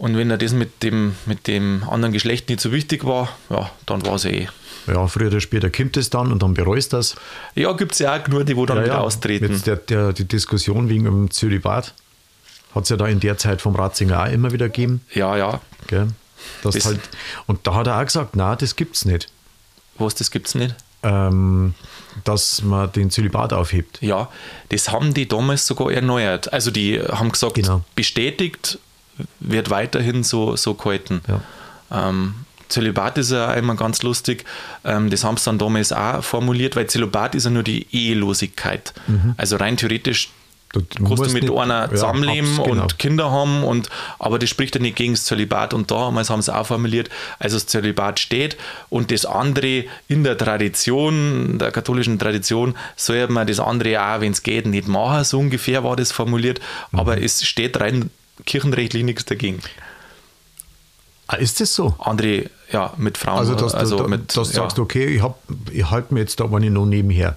[0.02, 3.70] und wenn er das mit dem, mit dem anderen Geschlecht nicht so wichtig war, ja,
[3.86, 4.48] dann war es eh.
[4.88, 7.14] Ja, früher oder später kommt es dann und dann bereust das.
[7.54, 9.00] Ja, gibt es ja auch nur die, wo dann ja, wieder ja.
[9.00, 9.52] austreten.
[9.52, 11.94] Jetzt der, der, die Diskussion wegen dem Zölibat
[12.74, 15.02] hat es ja da in der Zeit vom Ratzinger auch immer wieder gegeben.
[15.14, 15.60] Ja, ja.
[15.86, 16.08] Gell?
[16.64, 16.98] Das das halt,
[17.46, 19.28] und da hat er auch gesagt, na, das gibt's nicht.
[19.98, 20.74] Was, das gibt's nicht?
[21.04, 21.74] Ähm,
[22.24, 24.02] dass man den Zölibat aufhebt.
[24.02, 24.28] Ja,
[24.70, 26.52] das haben die damals sogar erneuert.
[26.52, 27.84] Also die haben gesagt, genau.
[27.94, 28.80] bestätigt
[29.40, 31.20] wird weiterhin so, so gehalten.
[31.28, 32.08] Ja.
[32.08, 32.34] Ähm,
[32.68, 34.44] Zölibat ist ja einmal ganz lustig.
[34.84, 38.94] Ähm, das haben sie dann damals auch formuliert, weil Zölibat ist ja nur die Ehelosigkeit.
[39.06, 39.34] Mhm.
[39.36, 40.30] Also rein theoretisch
[40.72, 42.82] Du, du kannst du mit nicht, einer zusammenleben ja, genau.
[42.84, 45.74] und Kinder haben, und, aber das spricht ja nicht gegen das Zölibat.
[45.74, 48.56] Und damals haben sie auch formuliert, also das Zölibat steht
[48.88, 54.32] und das andere in der Tradition, der katholischen Tradition, soll man das andere auch, wenn
[54.32, 55.24] es geht, nicht machen.
[55.24, 56.58] So ungefähr war das formuliert,
[56.90, 57.00] mhm.
[57.00, 58.08] aber es steht rein
[58.44, 59.60] kirchenrechtlich nichts dagegen.
[61.26, 61.94] Ah, ist das so?
[61.98, 63.38] Andere, ja, mit Frauen.
[63.38, 64.62] Also, dass also du, mit, dass ja.
[64.62, 65.22] sagst, okay, ich,
[65.72, 67.36] ich halte mir jetzt da eine noch nebenher.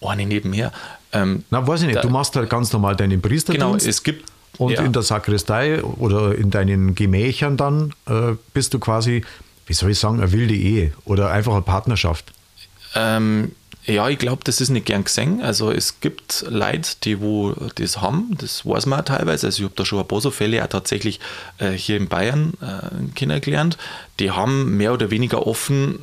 [0.00, 0.72] Eine nebenher?
[1.12, 1.96] Ähm, Na, weiß ich nicht.
[1.96, 3.66] Da, du machst halt ganz normal deinen Priesterdienst.
[3.66, 4.30] Genau, es gibt.
[4.58, 4.82] Und ja.
[4.82, 9.24] in der Sakristei oder in deinen Gemächern dann äh, bist du quasi,
[9.66, 12.32] wie soll ich sagen, eine wilde Ehe oder einfach eine Partnerschaft.
[12.94, 13.52] Ähm,
[13.86, 15.40] ja, ich glaube, das ist nicht gern gesehen.
[15.42, 19.46] Also es gibt Leute, die wo das haben, das weiß man auch teilweise.
[19.46, 21.18] Also ich habe da schon ein paar so Fälle auch tatsächlich
[21.58, 23.78] äh, hier in Bayern äh, kennengelernt.
[24.18, 25.98] Die haben mehr oder weniger offen,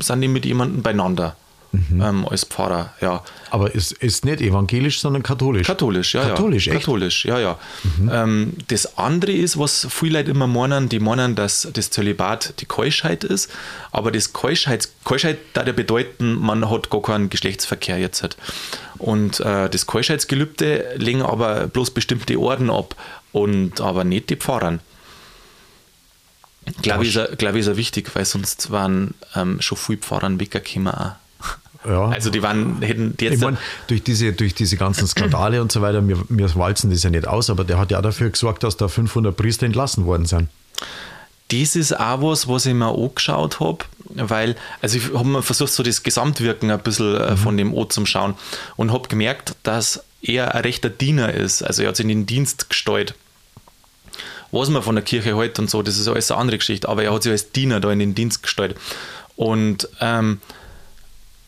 [0.00, 1.36] sind die mit jemandem beieinander
[1.72, 2.00] mhm.
[2.00, 3.22] ähm, als Pfarrer, ja.
[3.50, 5.66] Aber ist, ist nicht evangelisch, sondern katholisch?
[5.66, 6.28] Katholisch, ja.
[6.28, 6.74] Katholisch, ja.
[6.74, 6.82] echt?
[6.82, 7.58] Katholisch, ja, ja.
[7.98, 8.10] Mhm.
[8.12, 12.66] Ähm, das andere ist, was viele Leute immer meinen, die meinen, dass das Zölibat die
[12.66, 13.50] Keuschheit ist,
[13.92, 18.22] aber das Keuschheit, Keuschheit da ja bedeuten, man hat gar keinen Geschlechtsverkehr jetzt.
[18.22, 18.36] Halt.
[18.98, 22.94] Und äh, das Keuschheitsgelübde legen aber bloß bestimmte Orden ab
[23.32, 24.78] und aber nicht die Pfarrer.
[26.82, 30.92] Glaube ich, glaub ich, ist ja wichtig, weil sonst waren ähm, schon viele Pfarrer weggekommen
[30.92, 31.12] auch.
[31.84, 32.08] Ja.
[32.08, 33.34] Also die waren, hätten die jetzt.
[33.34, 37.02] Ich mein, durch, diese, durch diese ganzen Skandale und so weiter, wir, wir walzen das
[37.02, 40.26] ja nicht aus, aber der hat ja dafür gesorgt, dass da 500 Priester entlassen worden
[40.26, 40.48] sind.
[41.48, 43.78] Das ist auch was, was ich mir angeschaut habe,
[44.14, 47.36] weil, also ich habe mir versucht, so das Gesamtwirken ein bisschen äh, mhm.
[47.36, 48.34] von dem O zum Schauen
[48.76, 51.62] und habe gemerkt, dass er ein rechter Diener ist.
[51.62, 53.14] Also er hat sich in den Dienst gestellt.
[54.50, 57.04] Was man von der Kirche hält und so, das ist alles eine andere Geschichte, aber
[57.04, 58.76] er hat sich als Diener da in den Dienst gestellt.
[59.36, 60.40] Und ähm,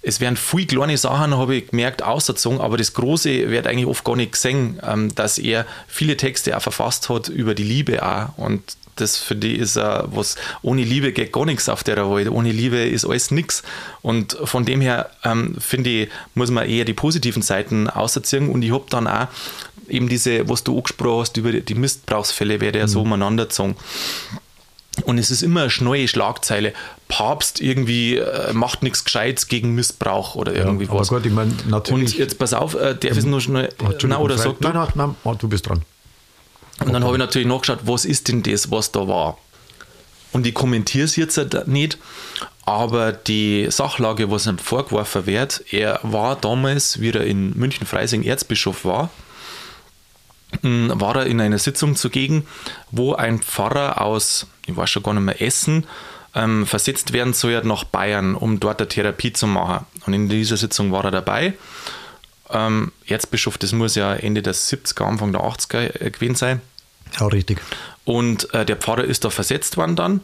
[0.03, 4.05] es werden viele kleine Sachen, habe ich gemerkt, ausgezogen, aber das Große wird eigentlich oft
[4.05, 8.37] gar nicht gesehen, ähm, dass er viele Texte auch verfasst hat über die Liebe auch.
[8.39, 8.63] Und
[8.97, 12.29] das für die ist uh, was, ohne Liebe geht gar nichts auf der Welt.
[12.29, 13.63] Ohne Liebe ist alles nichts.
[14.03, 18.51] Und von dem her ähm, finde ich, muss man eher die positiven Seiten ausziehen.
[18.51, 19.29] Und ich habe dann auch
[19.89, 22.91] eben diese, was du angesprochen hast, über die Missbrauchsfälle, werde ja mhm.
[22.91, 23.77] so umeinander gezogen.
[25.05, 26.73] Und es ist immer eine neue Schlagzeile.
[27.09, 31.09] Papst irgendwie äh, macht nichts Gescheites gegen Missbrauch oder irgendwie ja, aber was.
[31.09, 32.13] gut, ich meine, natürlich.
[32.15, 33.67] Und jetzt pass auf, äh, darf es nur schnell.
[33.79, 34.45] Entschuldigung, Nein, oder Fred.
[34.45, 34.69] sag du?
[34.69, 35.83] nein, nein, nein, oh, du bist dran.
[36.85, 39.39] Und dann habe ich natürlich nachgeschaut, was ist denn das, was da war.
[40.33, 41.99] Und ich kommentiere es jetzt halt nicht,
[42.65, 48.85] aber die Sachlage, was ihm vorgeworfen wird, er war damals, wie er in München-Freising Erzbischof
[48.85, 49.11] war,
[50.63, 52.47] m, war er in einer Sitzung zugegen,
[52.93, 55.87] wo ein Pfarrer aus, ich weiß schon gar nicht mehr, Essen,
[56.35, 59.85] ähm, versetzt werden soll nach Bayern, um dort eine Therapie zu machen.
[60.07, 61.55] Und in dieser Sitzung war er dabei.
[62.51, 66.61] Ähm, Erzbischof, das muss ja Ende der 70er, Anfang der 80er äh, gewesen sein.
[67.19, 67.61] Ja, richtig.
[68.05, 70.21] Und äh, der Pfarrer ist da versetzt worden dann.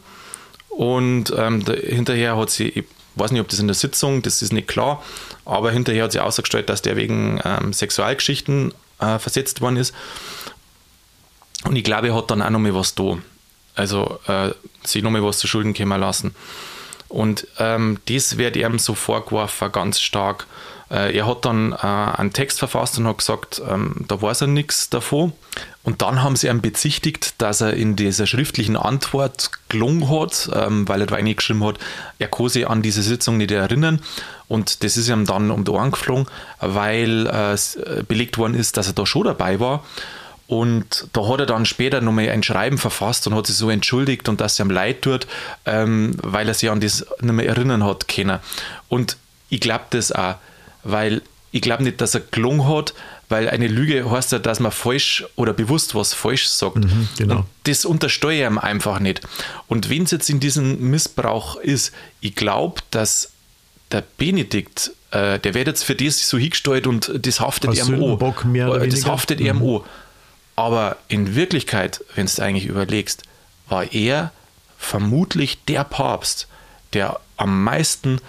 [0.69, 4.41] Und ähm, da, hinterher hat sie, ich weiß nicht, ob das in der Sitzung, das
[4.41, 5.03] ist nicht klar,
[5.43, 9.93] aber hinterher hat sie ausgestellt, dass der wegen ähm, Sexualgeschichten äh, versetzt worden ist.
[11.63, 13.17] Und ich glaube, er hat dann auch noch mal was da.
[13.77, 14.49] Also äh,
[14.83, 16.35] sich noch mal was zu Schulden kommen lassen.
[17.09, 20.45] Und ähm, das wird ihm so vorgeworfen, ganz stark.
[20.89, 24.47] Äh, er hat dann äh, einen Text verfasst und hat gesagt, ähm, da weiß er
[24.47, 25.33] nichts davon.
[25.83, 30.87] Und dann haben sie ihn bezichtigt, dass er in dieser schriftlichen Antwort gelungen hat, ähm,
[30.87, 31.77] weil er da reingeschrieben hat,
[32.19, 34.01] er kann sich an diese Sitzung nicht erinnern.
[34.47, 36.27] Und das ist ihm dann um die Ohren geflogen,
[36.59, 39.83] weil es, äh, belegt worden ist, dass er da schon dabei war.
[40.47, 44.29] Und da hat er dann später nochmal ein Schreiben verfasst und hat sich so entschuldigt
[44.29, 45.27] und dass es ihm leid tut,
[45.65, 48.39] ähm, weil er sich an das nicht mehr erinnern hat können.
[48.87, 49.17] Und
[49.49, 50.35] ich glaube das auch,
[50.83, 52.93] weil ich glaube nicht, dass er gelungen hat,
[53.29, 56.77] weil eine Lüge heißt ja, dass man falsch oder bewusst was falsch sagt.
[57.17, 57.35] genau.
[57.37, 59.21] Und das untersteuere ich ihm einfach nicht.
[59.67, 63.31] Und wenn es jetzt in diesem Missbrauch ist, ich glaube, dass
[63.91, 68.01] der Benedikt, äh, der wird jetzt für das so hingestellt und das haftet ihm an.
[68.69, 69.11] Oder Das weniger.
[69.11, 69.81] haftet ihm an.
[70.57, 73.23] Aber in Wirklichkeit, wenn du eigentlich überlegst,
[73.69, 74.31] war er
[74.77, 76.47] vermutlich der Papst,
[76.93, 78.19] der am meisten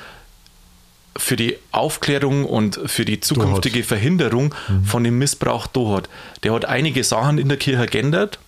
[1.16, 6.08] für die Aufklärung und für die zukünftige Verhinderung von dem Missbrauch da hat.
[6.44, 8.38] Der hat einige Sachen in der Kirche geändert,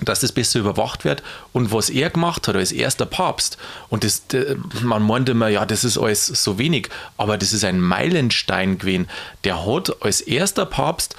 [0.00, 1.22] dass das besser überwacht wird.
[1.52, 3.58] Und was er gemacht hat als erster Papst,
[3.90, 7.64] und das, der- man meinte immer, ja, das ist alles so wenig, aber das ist
[7.64, 9.08] ein Meilenstein gewesen.
[9.44, 11.14] Der hat als erster Papst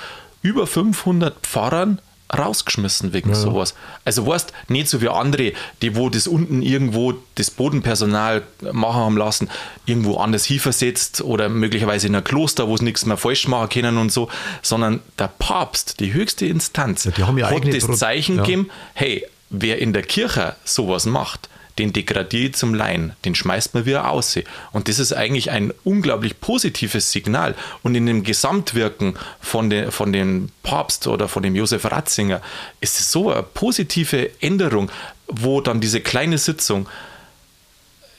[0.46, 2.00] über 500 Pfarrern
[2.36, 3.76] rausgeschmissen wegen sowas.
[4.04, 9.18] Also weißt, nicht so wie andere, die wo das unten irgendwo das Bodenpersonal machen haben
[9.18, 9.50] lassen,
[9.86, 13.98] irgendwo anders hinversetzt oder möglicherweise in ein Kloster, wo sie nichts mehr falsch machen können
[13.98, 14.28] und so,
[14.62, 18.44] sondern der Papst, die höchste Instanz, Ja, die haben ja hat das Pro- Zeichen ja.
[18.44, 23.74] gegeben, hey, wer in der Kirche sowas macht, den degradiere ich zum Laien, den schmeißt
[23.74, 24.38] man wieder aus.
[24.72, 27.56] Und das ist eigentlich ein unglaublich positives Signal.
[27.84, 32.42] Und in dem Gesamtwirken von, den, von dem Papst oder von dem Josef Ratzinger
[32.80, 34.90] ist es so eine positive Änderung,
[35.28, 36.88] wo dann diese kleine Sitzung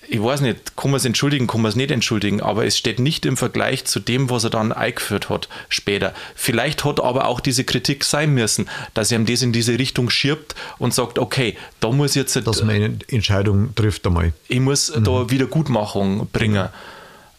[0.09, 2.99] ich weiß nicht, kann man es entschuldigen, kann man es nicht entschuldigen, aber es steht
[2.99, 6.15] nicht im Vergleich zu dem, was er dann eingeführt hat später.
[6.35, 10.11] Vielleicht hat aber auch diese Kritik sein müssen, dass er ihm das in diese Richtung
[10.11, 14.33] schirbt und sagt, okay, da muss jetzt, Dass man eine Entscheidung trifft einmal.
[14.49, 16.69] ich muss da Wiedergutmachung bringen.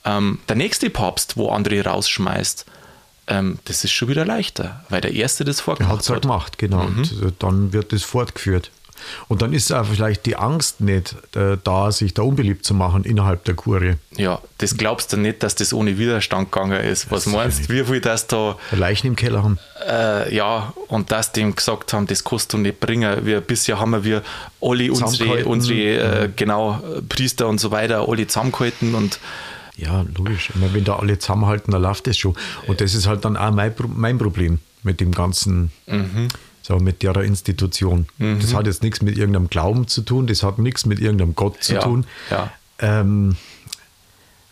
[0.05, 2.65] Ähm, der nächste Papst, wo andere rausschmeißt,
[3.27, 6.15] ähm, das ist schon wieder leichter, weil der erste das Er vorgemacht hat es ja
[6.15, 6.21] hat.
[6.21, 6.81] gemacht, genau.
[6.85, 8.71] Und äh, dann wird es fortgeführt.
[9.27, 13.03] Und dann ist auch vielleicht die Angst nicht äh, da, sich da unbeliebt zu machen
[13.03, 13.95] innerhalb der Kurie.
[14.15, 17.11] Ja, das glaubst du nicht, dass das ohne Widerstand gegangen ist.
[17.11, 19.59] Was sicher meinst du, wie viel das da Leichen im Keller haben.
[19.87, 23.25] Äh, ja, und dass die ihm gesagt haben, das kannst du nicht bringen.
[23.25, 24.23] Wir, bisher haben wir
[24.61, 29.19] alle unsere, unsere äh, genau, Priester und so weiter, alle zusammengehalten und
[29.75, 30.51] Ja, logisch.
[30.55, 32.35] Meine, wenn da alle zusammenhalten, dann läuft das schon.
[32.65, 35.71] Und das ist halt dann auch mein, mein Problem mit dem ganzen,
[36.67, 38.07] so mit der Institution.
[38.19, 41.63] Das hat jetzt nichts mit irgendeinem Glauben zu tun, das hat nichts mit irgendeinem Gott
[41.63, 42.05] zu Ja, tun.
[42.29, 42.51] ja.
[42.79, 43.37] Ähm,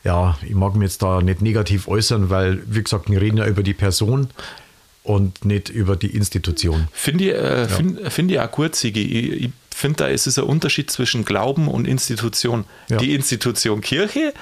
[0.03, 3.45] ja, ich mag mich jetzt da nicht negativ äußern, weil, wie gesagt, wir reden ja
[3.47, 4.29] über die Person
[5.03, 6.87] und nicht über die Institution.
[6.93, 9.01] finde ich, äh, find, find ich auch gut, Sigi.
[9.01, 12.65] Ich, ich finde da, es ist ein Unterschied zwischen Glauben und Institution.
[12.89, 12.97] Ja.
[12.97, 14.33] Die Institution Kirche,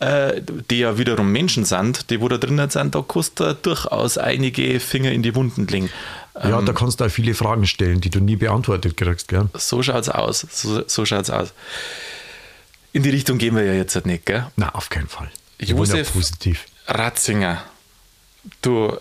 [0.00, 0.40] äh,
[0.70, 5.12] die ja wiederum Menschen sind, die wo da drinnen sind, da du durchaus einige Finger
[5.12, 5.90] in die Wunden legen.
[6.42, 9.48] Ja, da kannst du auch viele Fragen stellen, die du nie beantwortet kriegst, gell?
[9.54, 10.46] So schaut's aus.
[10.50, 11.52] So, so schaut's aus.
[12.92, 14.46] In die Richtung gehen wir ja jetzt halt nicht, gell?
[14.56, 15.30] Na, auf keinen Fall.
[15.58, 16.64] Wir wollen ja Josef positiv.
[16.86, 17.62] Ratzinger,
[18.62, 18.96] du,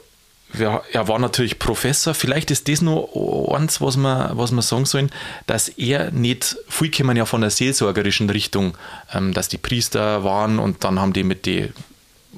[0.57, 2.13] ja, er war natürlich Professor.
[2.13, 5.11] Vielleicht ist das nur eins, was wir, was wir sagen sollen,
[5.47, 8.77] dass er nicht, viel kommen ja von der seelsorgerischen Richtung,
[9.13, 11.71] ähm, dass die Priester waren und dann haben die mit die,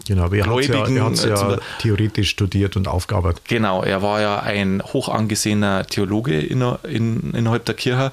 [0.08, 3.44] Genau, aber er hat ja, hat's äh, ja zum- theoretisch studiert und aufgearbeitet.
[3.48, 8.12] genau, er war ja ein hoch angesehener Theologe in, in, innerhalb der Kirche,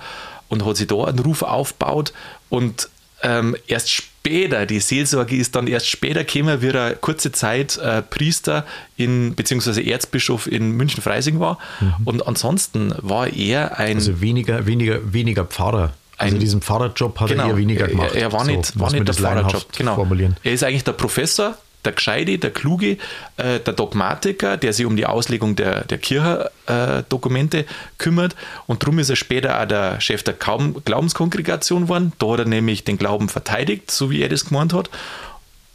[0.49, 2.13] und hat sich da einen Ruf aufgebaut
[2.49, 2.89] und
[3.23, 8.01] ähm, erst später, die Seelsorge ist dann erst später gekommen, wie er kurze Zeit äh,
[8.03, 8.65] Priester
[8.97, 11.59] in, beziehungsweise Erzbischof in München-Freising war.
[11.81, 11.95] Mhm.
[12.05, 13.97] Und ansonsten war er ein.
[13.97, 15.95] Also weniger, weniger, weniger Pfarrer.
[16.17, 18.15] Also ein, diesen Pfarrerjob hat genau, er eher weniger gemacht.
[18.15, 19.67] Er, er war nicht, so, war nicht der Pfarrerjob.
[19.77, 19.97] Genau.
[19.97, 20.37] Formulieren.
[20.45, 21.57] Er ist eigentlich der Professor,
[21.89, 22.99] der Gescheide, der Kluge,
[23.39, 27.65] äh, der Dogmatiker, der sich um die Auslegung der, der Kirchendokumente äh,
[27.97, 28.37] kümmert.
[28.67, 32.13] Und darum ist er später auch der Chef der Glaubenskongregation geworden.
[32.19, 34.91] Da hat er nämlich den Glauben verteidigt, so wie er das gemeint hat.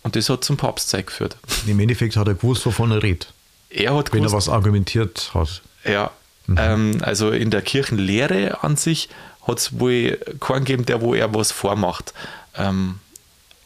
[0.03, 1.37] Und das hat zum Papstzeit geführt.
[1.65, 3.33] Im Endeffekt hat er gewusst, wovon er redet.
[3.69, 5.61] Er hat Wenn gewusst, er was argumentiert hat.
[5.83, 6.11] Ja,
[6.45, 6.57] mhm.
[6.59, 9.09] ähm, also in der Kirchenlehre an sich
[9.47, 12.13] hat es wohl keinen gegeben, der wo er was vormacht.
[12.55, 12.99] Ähm,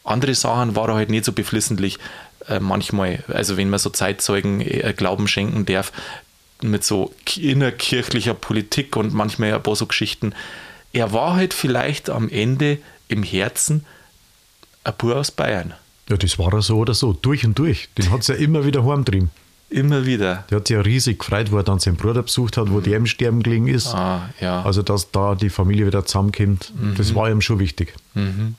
[0.07, 1.99] andere Sachen war er halt nicht so beflissentlich.
[2.47, 5.91] Äh, manchmal, also wenn man so Zeitzeugen äh, Glauben schenken darf,
[6.61, 10.33] mit so innerkirchlicher Politik und manchmal ein paar so Geschichten.
[10.93, 13.85] Er war halt vielleicht am Ende im Herzen
[14.83, 15.73] ein Bur aus Bayern.
[16.09, 17.89] Ja, das war er so oder so, durch und durch.
[17.97, 19.29] Den hat es ja immer wieder heimgetrieben.
[19.69, 20.45] Immer wieder.
[20.49, 22.95] Der hat sich ja riesig gefreut, wo er dann seinen Bruder besucht hat, wo der
[22.95, 23.87] im Sterben gelegen ist.
[23.87, 24.63] Ah, ja.
[24.63, 26.95] Also, dass da die Familie wieder zusammenkommt, mhm.
[26.95, 27.93] das war ihm schon wichtig.
[28.13, 28.55] Mhm.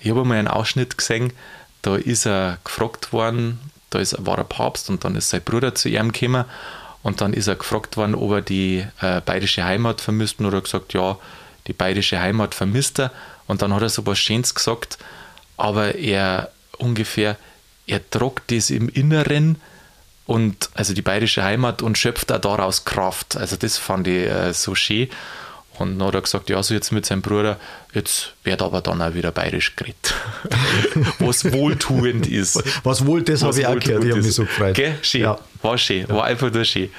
[0.00, 1.32] Ich habe mal einen Ausschnitt gesehen,
[1.86, 3.60] da ist er gefragt worden,
[3.90, 6.44] da ist, war er Papst und dann ist sein Bruder zu ihm gekommen
[7.04, 10.56] und dann ist er gefragt worden, ob er die äh, bayerische Heimat vermisst und er
[10.56, 11.16] hat gesagt, ja,
[11.68, 13.12] die bayerische Heimat vermisst er
[13.46, 14.98] und dann hat er so was Schönes gesagt,
[15.56, 17.36] aber er ungefähr,
[17.86, 19.60] er tragt das im Inneren
[20.26, 23.36] und also die bayerische Heimat und schöpft auch daraus Kraft.
[23.36, 25.08] Also das fand ich äh, so schön.
[25.78, 27.58] Und dann hat er gesagt, ja, so jetzt mit seinem Bruder,
[27.92, 30.14] jetzt wird aber dann auch wieder bayerisch geredet.
[31.18, 32.62] was wohltuend ist.
[32.84, 34.74] Was wohl, das habe ich auch gehört, ich habe mich so gefreut.
[34.74, 34.96] Gell?
[35.02, 35.38] Schön, ja.
[35.62, 36.90] war schön, war einfach nur schön.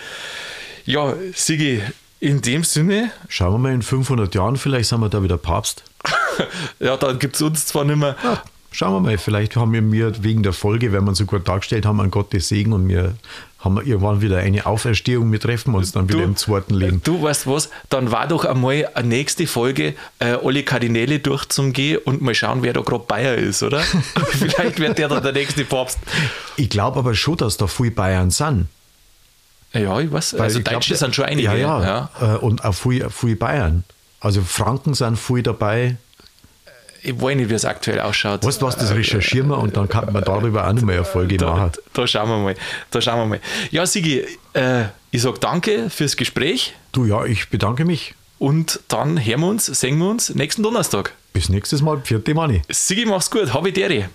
[0.86, 1.82] Ja, Sigi,
[2.20, 3.12] in dem Sinne.
[3.30, 5.84] Schauen wir mal, in 500 Jahren vielleicht sind wir da wieder Papst.
[6.80, 8.16] ja, dann gibt es uns zwar nicht mehr.
[8.24, 11.48] Ja, schauen wir mal, vielleicht haben wir mir wegen der Folge, wenn wir so gut
[11.48, 13.16] dargestellt haben, an Gottes Segen und wir
[13.60, 17.02] haben wir irgendwann wieder eine Auferstehung, wir treffen uns dann wieder du, im zweiten Leben.
[17.04, 22.22] Du weißt was, dann war doch einmal eine nächste Folge, äh, alle Kardinäle durchzugehen und
[22.22, 23.80] mal schauen, wer da gerade Bayer ist, oder?
[24.30, 25.98] Vielleicht wird der dann der nächste Papst.
[26.56, 28.68] Ich glaube aber schon, dass da viele Bayern sind.
[29.74, 30.34] Ja, ich weiß.
[30.34, 31.48] Weil also ich Deutsche glaub, sind schon einige.
[31.48, 32.10] Ja, ja.
[32.22, 32.36] ja.
[32.36, 33.84] Äh, und auch viele, viele Bayern.
[34.20, 35.98] Also Franken sind viele dabei
[37.08, 38.44] ich weiß nicht, wie es aktuell ausschaut.
[38.44, 41.06] Weißt du was, das recherchieren wir und dann kann man darüber auch noch mal eine
[41.06, 41.72] Folge da, machen.
[41.74, 42.56] Da, da, schauen wir mal.
[42.92, 43.40] Da schauen wir mal.
[43.72, 46.74] Ja, Sigi, äh, ich sage danke fürs Gespräch.
[46.92, 48.14] Du, ja, ich bedanke mich.
[48.40, 51.14] Und dann hören wir uns, sehen wir uns nächsten Donnerstag.
[51.32, 52.02] Bis nächstes Mal.
[52.04, 52.62] Vierte Mani.
[52.70, 53.54] Sigi, mach's gut.
[53.54, 54.06] Habe Deri.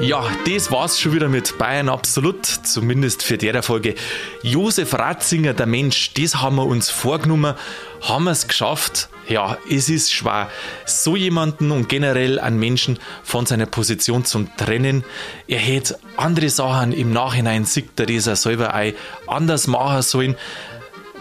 [0.00, 3.96] Ja, das war's schon wieder mit Bayern Absolut, zumindest für der Folge.
[4.42, 7.54] Josef Ratzinger, der Mensch, das haben wir uns vorgenommen,
[8.02, 9.08] haben wir es geschafft.
[9.26, 10.50] Ja, es ist schwer,
[10.86, 15.02] so jemanden und generell einen Menschen von seiner Position zu trennen.
[15.48, 18.94] Er hätte andere Sachen im Nachhinein, sieht er das er selber ein,
[19.26, 20.36] anders machen sollen.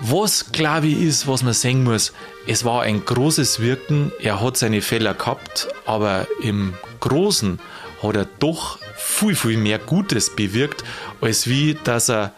[0.01, 2.13] Was glaube ich ist, was man sehen muss,
[2.45, 7.59] es war ein großes Wirken, er hat seine Fehler gehabt, aber im Großen
[8.01, 10.83] hat er doch viel, viel mehr Gutes bewirkt,
[11.21, 12.33] als wie, dass er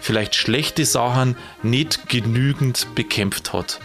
[0.00, 3.80] vielleicht schlechte Sachen nicht genügend bekämpft hat.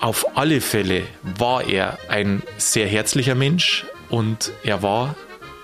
[0.00, 5.14] Auf alle Fälle war er ein sehr herzlicher Mensch und er war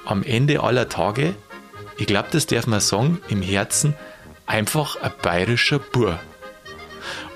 [0.04, 1.34] am Ende aller Tage,
[1.96, 3.94] ich glaube, das darf man sagen, im Herzen
[4.46, 6.20] einfach ein bayerischer Bur.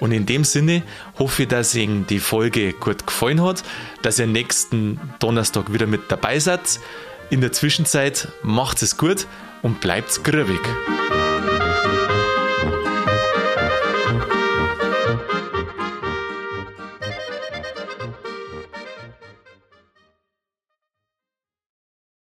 [0.01, 0.83] Und in dem Sinne
[1.19, 3.63] hoffe ich, dass Ihnen die Folge gut gefallen hat,
[4.03, 6.81] dass ihr nächsten Donnerstag wieder mit dabei seid.
[7.31, 9.27] In der Zwischenzeit macht es gut
[9.63, 10.61] und bleibt grübig.